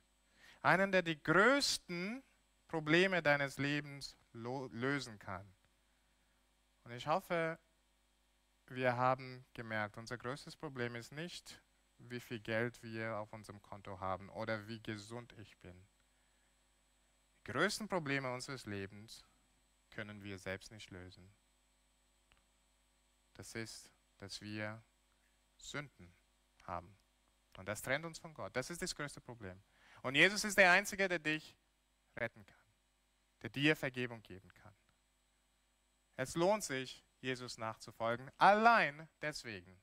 Einen, 0.60 0.90
der 0.90 1.02
die 1.02 1.22
größten 1.22 2.22
Probleme 2.66 3.22
deines 3.22 3.58
Lebens 3.58 4.16
lösen 4.32 5.18
kann. 5.18 5.46
Und 6.84 6.92
ich 6.92 7.06
hoffe, 7.06 7.58
wir 8.74 8.96
haben 8.96 9.44
gemerkt, 9.54 9.96
unser 9.96 10.18
größtes 10.18 10.56
Problem 10.56 10.94
ist 10.94 11.12
nicht, 11.12 11.60
wie 11.98 12.20
viel 12.20 12.40
Geld 12.40 12.82
wir 12.82 13.16
auf 13.16 13.32
unserem 13.32 13.62
Konto 13.62 14.00
haben 14.00 14.28
oder 14.30 14.66
wie 14.66 14.80
gesund 14.80 15.34
ich 15.38 15.56
bin. 15.58 15.86
Die 17.38 17.52
größten 17.52 17.88
Probleme 17.88 18.32
unseres 18.32 18.66
Lebens 18.66 19.24
können 19.90 20.22
wir 20.22 20.38
selbst 20.38 20.70
nicht 20.70 20.90
lösen. 20.90 21.32
Das 23.34 23.54
ist, 23.54 23.90
dass 24.18 24.40
wir 24.40 24.82
Sünden 25.56 26.12
haben. 26.64 26.96
Und 27.58 27.68
das 27.68 27.82
trennt 27.82 28.04
uns 28.04 28.18
von 28.18 28.34
Gott. 28.34 28.54
Das 28.56 28.70
ist 28.70 28.82
das 28.82 28.94
größte 28.94 29.20
Problem. 29.20 29.60
Und 30.02 30.14
Jesus 30.14 30.44
ist 30.44 30.56
der 30.56 30.72
Einzige, 30.72 31.08
der 31.08 31.18
dich 31.18 31.56
retten 32.16 32.44
kann, 32.44 32.72
der 33.42 33.50
dir 33.50 33.76
Vergebung 33.76 34.22
geben 34.22 34.52
kann. 34.54 34.74
Es 36.16 36.34
lohnt 36.34 36.64
sich, 36.64 37.04
Jesus 37.22 37.56
nachzufolgen, 37.56 38.30
allein 38.36 39.08
deswegen. 39.22 39.80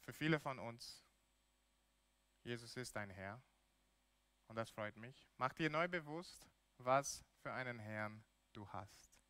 Für 0.00 0.12
viele 0.12 0.38
von 0.38 0.58
uns 0.58 1.02
Jesus 2.44 2.76
ist 2.76 2.96
dein 2.96 3.10
Herr. 3.10 3.40
Und 4.48 4.56
das 4.56 4.70
freut 4.70 4.96
mich. 4.96 5.28
Mach 5.38 5.52
dir 5.52 5.70
neu 5.70 5.88
bewusst, 5.88 6.46
was 6.78 7.24
für 7.40 7.52
einen 7.52 7.78
Herrn 7.78 8.24
du 8.52 8.68
hast. 8.68 9.20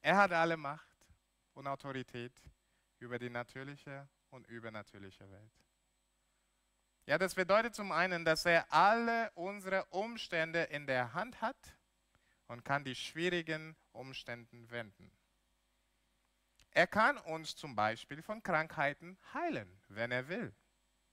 Er 0.00 0.16
hat 0.16 0.32
alle 0.32 0.56
Macht 0.56 1.06
und 1.52 1.66
Autorität 1.66 2.32
über 2.98 3.18
die 3.18 3.30
natürliche 3.30 4.08
und 4.30 4.46
übernatürliche 4.48 5.30
Welt. 5.30 5.63
Ja, 7.06 7.18
das 7.18 7.34
bedeutet 7.34 7.74
zum 7.74 7.92
einen, 7.92 8.24
dass 8.24 8.46
er 8.46 8.72
alle 8.72 9.30
unsere 9.34 9.84
Umstände 9.86 10.62
in 10.64 10.86
der 10.86 11.12
Hand 11.12 11.40
hat 11.40 11.76
und 12.46 12.64
kann 12.64 12.84
die 12.84 12.94
schwierigen 12.94 13.76
Umstände 13.92 14.70
wenden. 14.70 15.10
Er 16.70 16.86
kann 16.86 17.18
uns 17.18 17.54
zum 17.54 17.76
Beispiel 17.76 18.22
von 18.22 18.42
Krankheiten 18.42 19.18
heilen, 19.32 19.80
wenn 19.88 20.10
er 20.10 20.28
will 20.28 20.54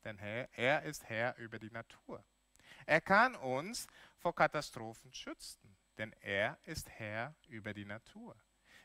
denn 0.04 0.18
er 0.54 0.84
ist 0.84 1.08
Herr 1.10 1.38
über 1.38 1.60
die 1.60 1.72
Natur. 1.72 2.24
Er 2.86 3.02
kann 3.02 3.36
uns 3.36 3.88
vor 4.18 4.36
Katastrophen 4.36 5.14
schützen, 5.14 5.78
denn 5.98 6.14
er 6.22 6.58
ist 6.66 6.90
Herr 6.90 7.36
über 7.48 7.74
die 7.74 7.86
Natur. 7.86 8.36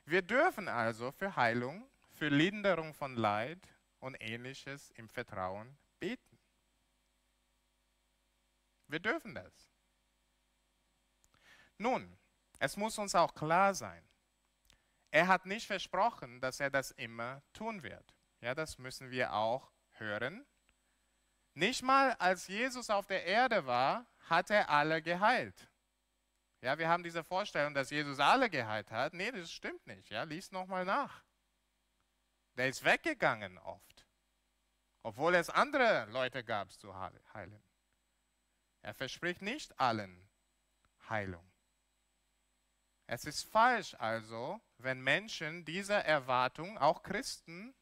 Wir 0.04 0.22
dürfen 0.22 0.68
also 0.68 1.11
für 1.12 1.34
Heilung, 1.36 1.88
für 2.14 2.28
Linderung 2.28 2.94
von 2.94 3.16
Leid 3.16 3.59
und 3.98 4.16
ähnliches 4.20 4.90
im 4.90 5.09
Vertrauen 5.09 5.76
beten. 5.98 6.36
Wir 8.89 9.01
dürfen 9.01 9.34
das. 9.34 9.70
Nun, 11.78 12.16
es 12.59 12.76
muss 12.76 12.99
uns 12.99 13.14
auch 13.14 13.34
klar 13.34 13.74
sein, 13.74 14.03
er 15.11 15.28
hat 15.28 15.47
nicht 15.47 15.66
versprochen, 15.66 16.41
dass 16.41 16.61
er 16.61 16.70
das 16.70 16.91
immer 16.93 17.43
tun 17.53 17.82
wird. 17.82 18.14
Ja, 18.41 18.55
das 18.55 18.78
müssen 18.78 19.11
wir 19.11 19.32
auch 19.32 19.70
hören 19.93 20.47
nicht 21.57 21.82
mal 21.82 22.12
als 22.18 22.49
Jesus 22.49 22.91
auf 22.91 23.07
der 23.07 23.24
Erde 23.24 23.64
war, 23.64 24.05
hat 24.28 24.51
er 24.51 24.68
alle 24.68 25.01
geheilt. 25.01 25.68
Ja, 26.61 26.78
wir 26.78 26.87
haben 26.87 27.03
diese 27.03 27.24
Vorstellung, 27.24 27.72
dass 27.72 27.89
Jesus 27.89 28.20
alle 28.20 28.51
geheilt 28.51 28.91
hat. 28.91 29.14
Nee, 29.14 29.32
das 29.32 29.51
stimmt 29.51 29.87
nicht. 29.87 30.11
Ja, 30.11 30.24
lies 30.24 30.53
nochmal 30.53 30.84
nach. 30.84 31.24
Der 32.57 32.68
ist 32.68 32.84
weggegangen 32.84 33.57
oft, 33.59 34.07
obwohl 35.03 35.34
es 35.34 35.49
andere 35.49 36.05
Leute 36.11 36.45
gab 36.45 36.70
zu 36.72 36.95
heilen. 37.32 37.62
Er 38.87 38.95
verspricht 38.95 39.43
nicht 39.43 39.80
allen 39.80 40.28
Heilung. 41.09 41.45
Es 43.09 43.24
ist 43.24 43.43
falsch 43.43 43.95
also, 43.95 44.61
wenn 44.78 45.01
Menschen 45.01 45.64
diese 45.64 45.95
Erwartung, 45.95 46.78
auch 46.78 47.03
Christen, 47.03 47.74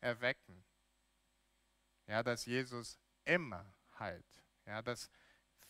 erwecken 0.00 0.64
ja, 2.08 2.22
dass 2.22 2.46
Jesus 2.46 2.98
immer 3.24 3.74
heilt. 3.98 4.42
Ja, 4.64 4.80
das 4.80 5.10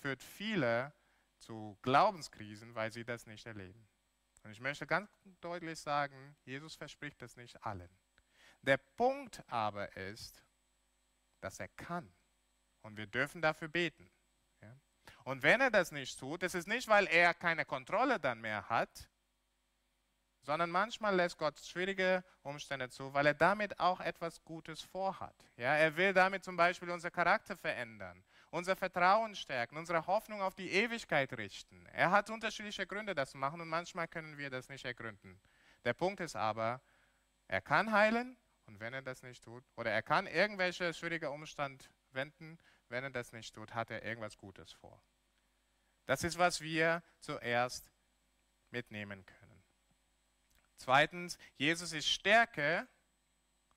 führt 0.01 0.23
viele 0.23 0.93
zu 1.39 1.79
Glaubenskrisen, 1.83 2.75
weil 2.75 2.93
sie 2.93 3.05
das 3.05 3.27
nicht 3.27 3.47
erleben. 3.47 3.89
Und 4.45 4.53
ich 4.53 4.61
möchte 4.61 4.87
ganz 4.87 5.11
deutlich 5.41 5.79
sagen, 5.81 6.37
Jesus 6.45 6.77
verspricht 6.77 7.21
das 7.21 7.37
nicht 7.37 7.64
allen. 7.64 7.91
Der 8.62 8.77
Punkt 8.77 9.43
aber 9.49 9.97
ist, 9.97 10.45
dass 11.41 11.59
er 11.59 11.69
kann. 11.69 12.12
Und 12.83 12.97
wir 12.97 13.07
dürfen 13.07 13.43
dafür 13.43 13.69
beten. 13.69 14.11
Und 15.29 15.43
wenn 15.43 15.61
er 15.61 15.70
das 15.70 15.93
nicht 15.93 16.18
tut, 16.18 16.43
ist 16.43 16.66
nicht, 16.66 16.89
weil 16.89 17.07
er 17.07 17.35
keine 17.35 17.66
Kontrolle 17.66 18.18
dann 18.18 18.41
mehr 18.41 18.66
hat, 18.70 19.11
sondern 20.41 20.70
manchmal 20.70 21.14
lässt 21.14 21.37
Gott 21.37 21.61
schwierige 21.61 22.24
Umstände 22.43 22.89
zu, 22.89 23.12
weil 23.12 23.26
er 23.26 23.35
damit 23.35 23.79
auch 23.79 24.01
etwas 24.01 24.43
Gutes 24.43 24.81
vorhat. 24.81 25.35
Ja, 25.59 25.76
er 25.76 25.95
will 25.99 26.14
damit 26.14 26.45
zum 26.45 26.57
Beispiel 26.57 26.89
unser 26.89 27.11
Charakter 27.11 27.59
verändern, 27.59 28.24
unser 28.49 28.74
Vertrauen 28.74 29.35
stärken, 29.35 29.76
unsere 29.76 30.07
Hoffnung 30.07 30.41
auf 30.41 30.55
die 30.55 30.70
Ewigkeit 30.70 31.31
richten. 31.37 31.85
Er 31.93 32.11
hat 32.11 32.31
unterschiedliche 32.31 32.87
Gründe, 32.87 33.14
das 33.14 33.33
zu 33.33 33.37
machen 33.37 33.61
und 33.61 33.68
manchmal 33.68 34.09
können 34.09 34.39
wir 34.39 34.49
das 34.49 34.70
nicht 34.70 34.87
ergründen. 34.87 35.39
Der 35.85 35.93
Punkt 35.93 36.20
ist 36.20 36.37
aber, 36.37 36.81
er 37.49 37.61
kann 37.61 37.93
heilen 37.93 38.39
und 38.64 38.81
wenn 38.81 38.95
er 38.95 39.03
das 39.03 39.22
nicht 39.22 39.45
tut, 39.45 39.62
oder 39.76 39.91
er 39.91 40.03
kann 40.03 40.26
irgendwelche 40.26 40.95
schwierige 40.95 41.31
Umstände 41.31 41.85
wenden, 42.12 42.59
wenn 42.89 43.05
er 43.05 43.11
das 43.11 43.35
nicht 43.35 43.55
tut, 43.55 43.74
hat 43.74 43.91
er 43.91 44.03
irgendwas 44.03 44.39
Gutes 44.39 44.72
vor. 44.72 45.03
Das 46.09 46.25
ist, 46.25 46.39
was 46.39 46.63
wir 46.63 47.03
zuerst 47.21 47.91
mitnehmen 48.71 49.27
können. 49.27 49.63
Zweitens, 50.77 51.37
Jesus 51.59 51.93
ist 51.93 52.09
stärker 52.09 52.89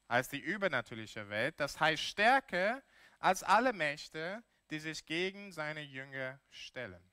als 0.07 0.29
die 0.29 0.39
übernatürliche 0.39 1.27
Welt. 1.27 1.59
Das 1.59 1.77
heißt 1.77 2.01
stärker 2.01 2.81
als 3.19 3.43
alle 3.43 3.73
Mächte, 3.73 4.41
die 4.69 4.79
sich 4.79 5.05
gegen 5.05 5.51
seine 5.51 5.81
Jünger 5.81 6.39
stellen. 6.49 7.03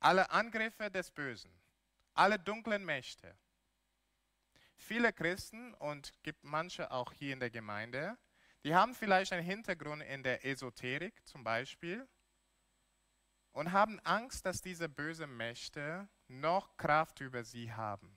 Alle 0.00 0.30
Angriffe 0.30 0.90
des 0.90 1.10
Bösen, 1.10 1.58
alle 2.12 2.38
dunklen 2.38 2.84
Mächte. 2.84 3.34
Viele 4.76 5.14
Christen 5.14 5.72
und 5.72 6.12
gibt 6.22 6.44
manche 6.44 6.90
auch 6.90 7.14
hier 7.14 7.32
in 7.32 7.40
der 7.40 7.50
Gemeinde, 7.50 8.18
die 8.64 8.74
haben 8.74 8.94
vielleicht 8.94 9.32
einen 9.32 9.46
Hintergrund 9.46 10.02
in 10.02 10.22
der 10.22 10.44
Esoterik 10.44 11.26
zum 11.26 11.42
Beispiel 11.42 12.06
und 13.52 13.72
haben 13.72 14.00
Angst, 14.00 14.46
dass 14.46 14.60
diese 14.60 14.88
bösen 14.88 15.36
Mächte 15.36 16.08
noch 16.28 16.76
Kraft 16.76 17.20
über 17.20 17.44
sie 17.44 17.72
haben. 17.72 18.16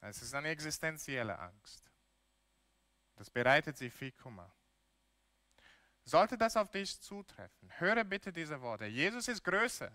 Es 0.00 0.22
ist 0.22 0.34
eine 0.34 0.48
existenzielle 0.48 1.38
Angst. 1.38 1.90
Das 3.16 3.30
bereitet 3.30 3.78
sie 3.78 3.90
viel 3.90 4.12
Kummer. 4.12 4.52
Sollte 6.04 6.38
das 6.38 6.56
auf 6.56 6.70
dich 6.70 7.00
zutreffen, 7.00 7.72
höre 7.80 8.04
bitte 8.04 8.32
diese 8.32 8.60
Worte. 8.60 8.86
Jesus 8.86 9.26
ist 9.26 9.42
größer. 9.42 9.90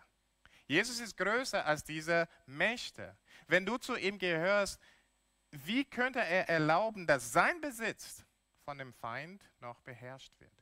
Jesus 0.68 1.00
ist 1.00 1.16
größer 1.18 1.66
als 1.66 1.84
diese 1.84 2.28
Mächte. 2.46 3.18
Wenn 3.48 3.66
du 3.66 3.78
zu 3.78 3.96
ihm 3.96 4.18
gehörst, 4.18 4.80
wie 5.52 5.86
könnte 5.86 6.20
er 6.20 6.50
erlauben, 6.50 7.06
dass 7.08 7.32
sein 7.32 7.60
Besitz 7.62 8.26
von 8.64 8.78
dem 8.78 8.94
Feind 8.94 9.44
noch 9.60 9.80
beherrscht 9.82 10.34
wird? 10.40 10.61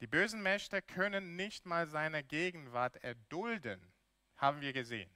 Die 0.00 0.06
bösen 0.06 0.42
Mächte 0.42 0.80
können 0.80 1.36
nicht 1.36 1.66
mal 1.66 1.86
seine 1.86 2.24
Gegenwart 2.24 2.96
erdulden, 2.96 3.92
haben 4.36 4.60
wir 4.62 4.72
gesehen. 4.72 5.10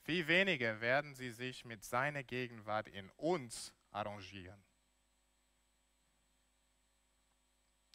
Viel 0.00 0.26
weniger 0.26 0.80
werden 0.80 1.14
sie 1.14 1.30
sich 1.30 1.64
mit 1.64 1.84
seiner 1.84 2.24
Gegenwart 2.24 2.88
in 2.88 3.10
uns 3.10 3.74
arrangieren. 3.90 4.64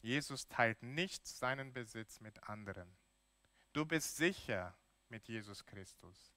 Jesus 0.02 0.46
teilt 0.48 0.82
nicht 0.82 1.26
seinen 1.26 1.72
Besitz 1.72 2.20
mit 2.20 2.42
anderen. 2.48 2.96
Du 3.72 3.86
bist 3.86 4.16
sicher 4.16 4.76
mit 5.08 5.26
Jesus 5.28 5.64
Christus. 5.64 6.34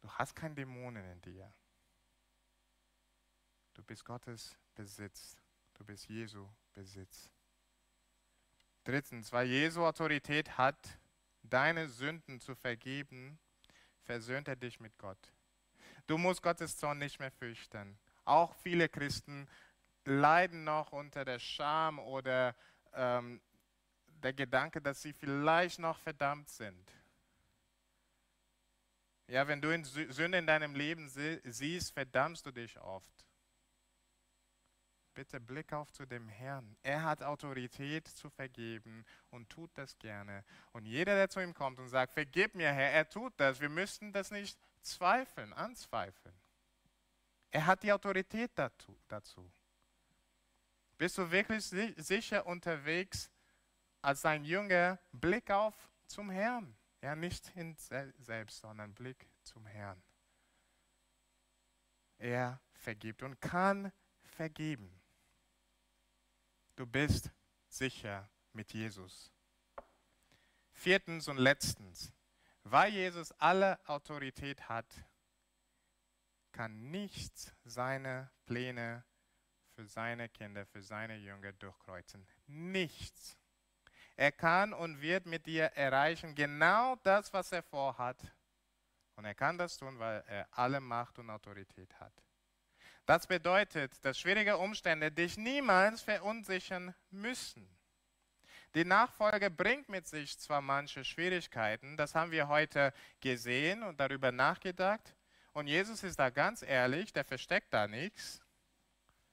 Du 0.00 0.10
hast 0.10 0.36
keine 0.36 0.54
Dämonen 0.54 1.04
in 1.12 1.22
dir. 1.22 1.54
Du 3.72 3.82
bist 3.82 4.04
Gottes 4.04 4.56
Besitz. 4.74 5.36
Du 5.84 5.92
bist 5.92 6.08
Jesu 6.08 6.48
Besitz. 6.72 7.30
Drittens, 8.84 9.30
weil 9.32 9.46
Jesu 9.46 9.84
Autorität 9.84 10.56
hat, 10.56 10.98
deine 11.42 11.90
Sünden 11.90 12.40
zu 12.40 12.54
vergeben, 12.54 13.38
versöhnt 14.00 14.48
er 14.48 14.56
dich 14.56 14.80
mit 14.80 14.96
Gott. 14.96 15.18
Du 16.06 16.16
musst 16.16 16.40
Gottes 16.40 16.78
Zorn 16.78 16.96
nicht 16.96 17.18
mehr 17.20 17.30
fürchten. 17.30 17.98
Auch 18.24 18.54
viele 18.54 18.88
Christen 18.88 19.46
leiden 20.06 20.64
noch 20.64 20.92
unter 20.92 21.26
der 21.26 21.38
Scham 21.38 21.98
oder 21.98 22.56
ähm, 22.94 23.42
der 24.22 24.32
Gedanke, 24.32 24.80
dass 24.80 25.02
sie 25.02 25.12
vielleicht 25.12 25.80
noch 25.80 25.98
verdammt 25.98 26.48
sind. 26.48 26.92
Ja, 29.26 29.46
wenn 29.46 29.60
du 29.60 29.68
in 29.68 29.84
Sünde 29.84 30.38
in 30.38 30.46
deinem 30.46 30.74
Leben 30.74 31.10
siehst, 31.10 31.92
verdammst 31.92 32.46
du 32.46 32.52
dich 32.52 32.80
oft. 32.80 33.26
Bitte 35.14 35.40
Blick 35.40 35.72
auf 35.72 35.92
zu 35.92 36.06
dem 36.06 36.28
Herrn. 36.28 36.76
Er 36.82 37.04
hat 37.04 37.22
Autorität 37.22 38.08
zu 38.08 38.28
vergeben 38.30 39.04
und 39.30 39.48
tut 39.48 39.70
das 39.74 39.96
gerne. 39.98 40.44
Und 40.72 40.86
jeder, 40.86 41.14
der 41.14 41.28
zu 41.28 41.40
ihm 41.40 41.54
kommt 41.54 41.78
und 41.78 41.88
sagt, 41.88 42.12
vergib 42.12 42.54
mir, 42.54 42.72
Herr, 42.72 42.90
er 42.90 43.08
tut 43.08 43.32
das. 43.36 43.60
Wir 43.60 43.68
müssten 43.68 44.12
das 44.12 44.30
nicht 44.30 44.58
zweifeln, 44.82 45.52
anzweifeln. 45.52 46.34
Er 47.52 47.66
hat 47.66 47.84
die 47.84 47.92
Autorität 47.92 48.50
dazu. 48.56 49.52
Bist 50.98 51.18
du 51.18 51.30
wirklich 51.30 51.64
sicher 51.64 52.46
unterwegs 52.46 53.30
als 54.02 54.22
sein 54.22 54.44
Jünger? 54.44 54.98
Blick 55.12 55.50
auf 55.50 55.74
zum 56.06 56.30
Herrn. 56.30 56.76
Ja, 57.00 57.14
nicht 57.14 57.46
hin 57.48 57.76
selbst, 57.76 58.60
sondern 58.60 58.92
Blick 58.94 59.28
zum 59.42 59.66
Herrn. 59.66 60.02
Er 62.18 62.60
vergibt 62.72 63.22
und 63.22 63.40
kann 63.40 63.92
vergeben. 64.22 65.03
Du 66.76 66.86
bist 66.86 67.30
sicher 67.68 68.28
mit 68.52 68.72
Jesus. 68.72 69.30
Viertens 70.72 71.28
und 71.28 71.38
letztens, 71.38 72.12
weil 72.64 72.92
Jesus 72.92 73.30
alle 73.32 73.78
Autorität 73.88 74.68
hat, 74.68 74.86
kann 76.50 76.90
nichts 76.90 77.52
seine 77.64 78.30
Pläne 78.46 79.04
für 79.74 79.86
seine 79.86 80.28
Kinder, 80.28 80.66
für 80.66 80.82
seine 80.82 81.16
Jünger 81.16 81.52
durchkreuzen. 81.52 82.26
Nichts. 82.46 83.36
Er 84.16 84.32
kann 84.32 84.72
und 84.72 85.00
wird 85.00 85.26
mit 85.26 85.46
dir 85.46 85.64
erreichen 85.64 86.34
genau 86.34 86.96
das, 86.96 87.32
was 87.32 87.50
er 87.52 87.62
vorhat. 87.62 88.20
Und 89.16 89.24
er 89.24 89.34
kann 89.34 89.58
das 89.58 89.76
tun, 89.76 89.98
weil 89.98 90.22
er 90.26 90.48
alle 90.52 90.80
Macht 90.80 91.18
und 91.18 91.30
Autorität 91.30 91.98
hat. 92.00 92.23
Das 93.06 93.26
bedeutet, 93.26 94.02
dass 94.04 94.18
schwierige 94.18 94.56
Umstände 94.56 95.12
dich 95.12 95.36
niemals 95.36 96.00
verunsichern 96.00 96.94
müssen. 97.10 97.68
Die 98.74 98.84
Nachfolge 98.84 99.50
bringt 99.50 99.88
mit 99.88 100.06
sich 100.06 100.38
zwar 100.38 100.60
manche 100.60 101.04
Schwierigkeiten, 101.04 101.96
das 101.96 102.14
haben 102.14 102.30
wir 102.30 102.48
heute 102.48 102.92
gesehen 103.20 103.82
und 103.82 104.00
darüber 104.00 104.32
nachgedacht. 104.32 105.14
Und 105.52 105.68
Jesus 105.68 106.02
ist 106.02 106.18
da 106.18 106.30
ganz 106.30 106.62
ehrlich, 106.62 107.12
der 107.12 107.24
versteckt 107.24 107.72
da 107.72 107.86
nichts. 107.86 108.40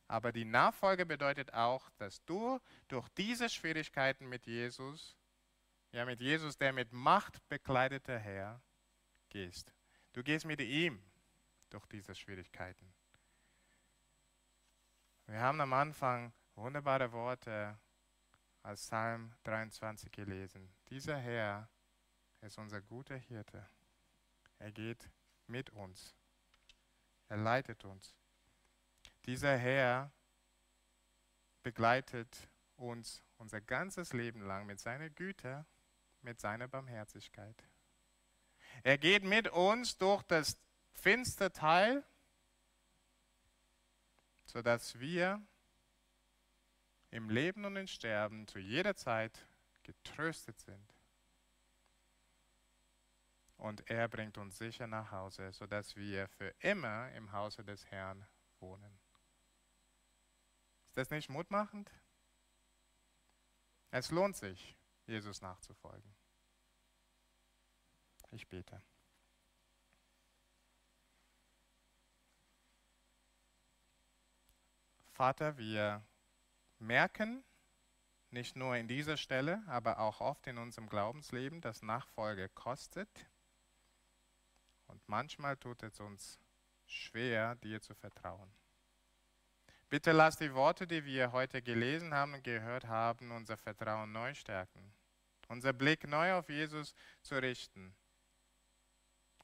Aber 0.08 0.32
die 0.32 0.46
Nachfolge 0.46 1.06
bedeutet 1.06 1.54
auch, 1.54 1.90
dass 1.98 2.24
du 2.26 2.60
durch 2.90 3.08
diese 3.18 3.50
Schwierigkeiten 3.50 4.28
mit 4.28 4.46
Jesus, 4.46 5.18
ja 5.92 6.06
mit 6.06 6.20
Jesus, 6.20 6.58
der 6.58 6.74
mit 6.74 6.92
Macht 6.92 7.48
bekleidete 7.48 8.20
Herr, 8.20 8.62
gehst. 9.30 9.74
Du 10.14 10.22
gehst 10.22 10.46
mit 10.46 10.60
ihm 10.60 11.02
durch 11.70 11.86
diese 11.88 12.14
Schwierigkeiten. 12.14 12.94
Wir 15.32 15.40
haben 15.40 15.62
am 15.62 15.72
Anfang 15.72 16.34
wunderbare 16.56 17.14
Worte 17.14 17.80
als 18.64 18.82
Psalm 18.82 19.34
23 19.44 20.12
gelesen. 20.12 20.70
Dieser 20.90 21.16
Herr 21.16 21.70
ist 22.42 22.58
unser 22.58 22.82
guter 22.82 23.16
Hirte. 23.16 23.66
Er 24.60 24.74
geht 24.74 25.10
mit 25.48 25.70
uns. 25.70 26.14
Er 27.30 27.38
leitet 27.38 27.86
uns. 27.86 28.14
Dieser 29.26 29.56
Herr 29.56 30.12
begleitet 31.64 32.50
uns 32.76 33.24
unser 33.38 33.62
ganzes 33.62 34.12
Leben 34.12 34.42
lang 34.42 34.66
mit 34.66 34.82
seiner 34.82 35.10
Güte, 35.10 35.66
mit 36.24 36.42
seiner 36.42 36.68
Barmherzigkeit. 36.68 37.64
Er 38.84 38.98
geht 38.98 39.24
mit 39.24 39.48
uns 39.48 39.98
durch 39.98 40.24
das 40.24 40.58
finste 40.92 41.54
Teil, 41.54 42.04
sodass 44.52 45.00
wir 45.00 45.42
im 47.10 47.30
Leben 47.30 47.64
und 47.64 47.78
im 47.78 47.88
Sterben 47.88 48.48
zu 48.48 48.60
jeder 48.60 48.96
Zeit 48.96 49.46
getröstet 49.84 50.60
sind. 50.60 50.94
Und 53.58 53.90
er 53.90 54.10
bringt 54.10 54.38
uns 54.38 54.58
sicher 54.58 54.88
nach 54.88 55.12
Hause, 55.12 55.54
sodass 55.54 55.96
wir 55.96 56.28
für 56.28 56.50
immer 56.60 57.12
im 57.14 57.32
Hause 57.32 57.64
des 57.64 57.86
Herrn 57.92 58.28
wohnen. 58.60 59.00
Ist 60.88 60.98
das 60.98 61.10
nicht 61.12 61.30
mutmachend? 61.30 61.90
Es 63.92 64.12
lohnt 64.12 64.36
sich, 64.36 64.76
Jesus 65.06 65.42
nachzufolgen. 65.42 66.14
Ich 68.32 68.48
bete. 68.48 68.82
Vater, 75.22 75.56
wir 75.60 76.04
merken, 76.80 77.44
nicht 78.32 78.56
nur 78.56 78.76
in 78.76 78.88
dieser 78.88 79.18
Stelle, 79.18 79.62
aber 79.68 80.00
auch 80.00 80.20
oft 80.20 80.48
in 80.48 80.58
unserem 80.58 80.90
Glaubensleben, 80.90 81.62
dass 81.62 81.84
Nachfolge 81.84 82.50
kostet. 82.50 83.08
Und 84.88 85.00
manchmal 85.08 85.58
tut 85.58 85.84
es 85.84 86.00
uns 86.00 86.40
schwer, 86.88 87.54
dir 87.58 87.80
zu 87.84 87.94
vertrauen. 87.94 88.52
Bitte 89.92 90.12
lass 90.12 90.38
die 90.38 90.56
Worte, 90.56 90.88
die 90.88 91.06
wir 91.06 91.32
heute 91.32 91.62
gelesen 91.62 92.16
haben 92.16 92.34
und 92.34 92.44
gehört 92.44 92.88
haben, 92.88 93.30
unser 93.30 93.58
Vertrauen 93.58 94.12
neu 94.12 94.34
stärken, 94.34 94.92
unser 95.50 95.72
Blick 95.72 96.08
neu 96.08 96.34
auf 96.34 96.50
Jesus 96.50 96.96
zu 97.22 97.36
richten 97.36 97.96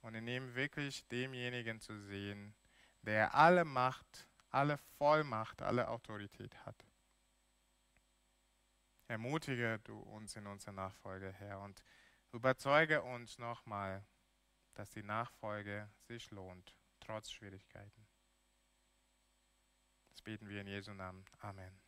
und 0.02 0.16
in 0.16 0.28
ihm 0.28 0.56
wirklich 0.56 1.08
demjenigen 1.10 1.80
zu 1.80 2.00
sehen, 2.00 2.56
der 3.04 3.36
alle 3.36 3.64
Macht, 3.64 4.27
alle 4.52 4.78
Vollmacht, 4.98 5.62
alle 5.62 5.88
Autorität 5.88 6.56
hat. 6.66 6.86
Ermutige 9.08 9.80
du 9.84 10.00
uns 10.00 10.36
in 10.36 10.48
unserer 10.48 10.74
Nachfolge, 10.74 11.32
Herr, 11.32 11.62
und 11.62 11.84
überzeuge 12.34 13.02
uns 13.02 13.38
nochmal, 13.38 14.06
dass 14.74 14.91
die 14.91 15.04
Nachfolge 15.04 15.89
sich 16.08 16.30
lohnt, 16.32 16.76
trotz 17.00 17.32
Schwierigkeiten 17.32 18.08
beten 20.28 20.50
wir 20.50 20.60
in 20.60 20.68
Jesu 20.68 20.91
Namen. 20.91 21.24
Amen. 21.39 21.87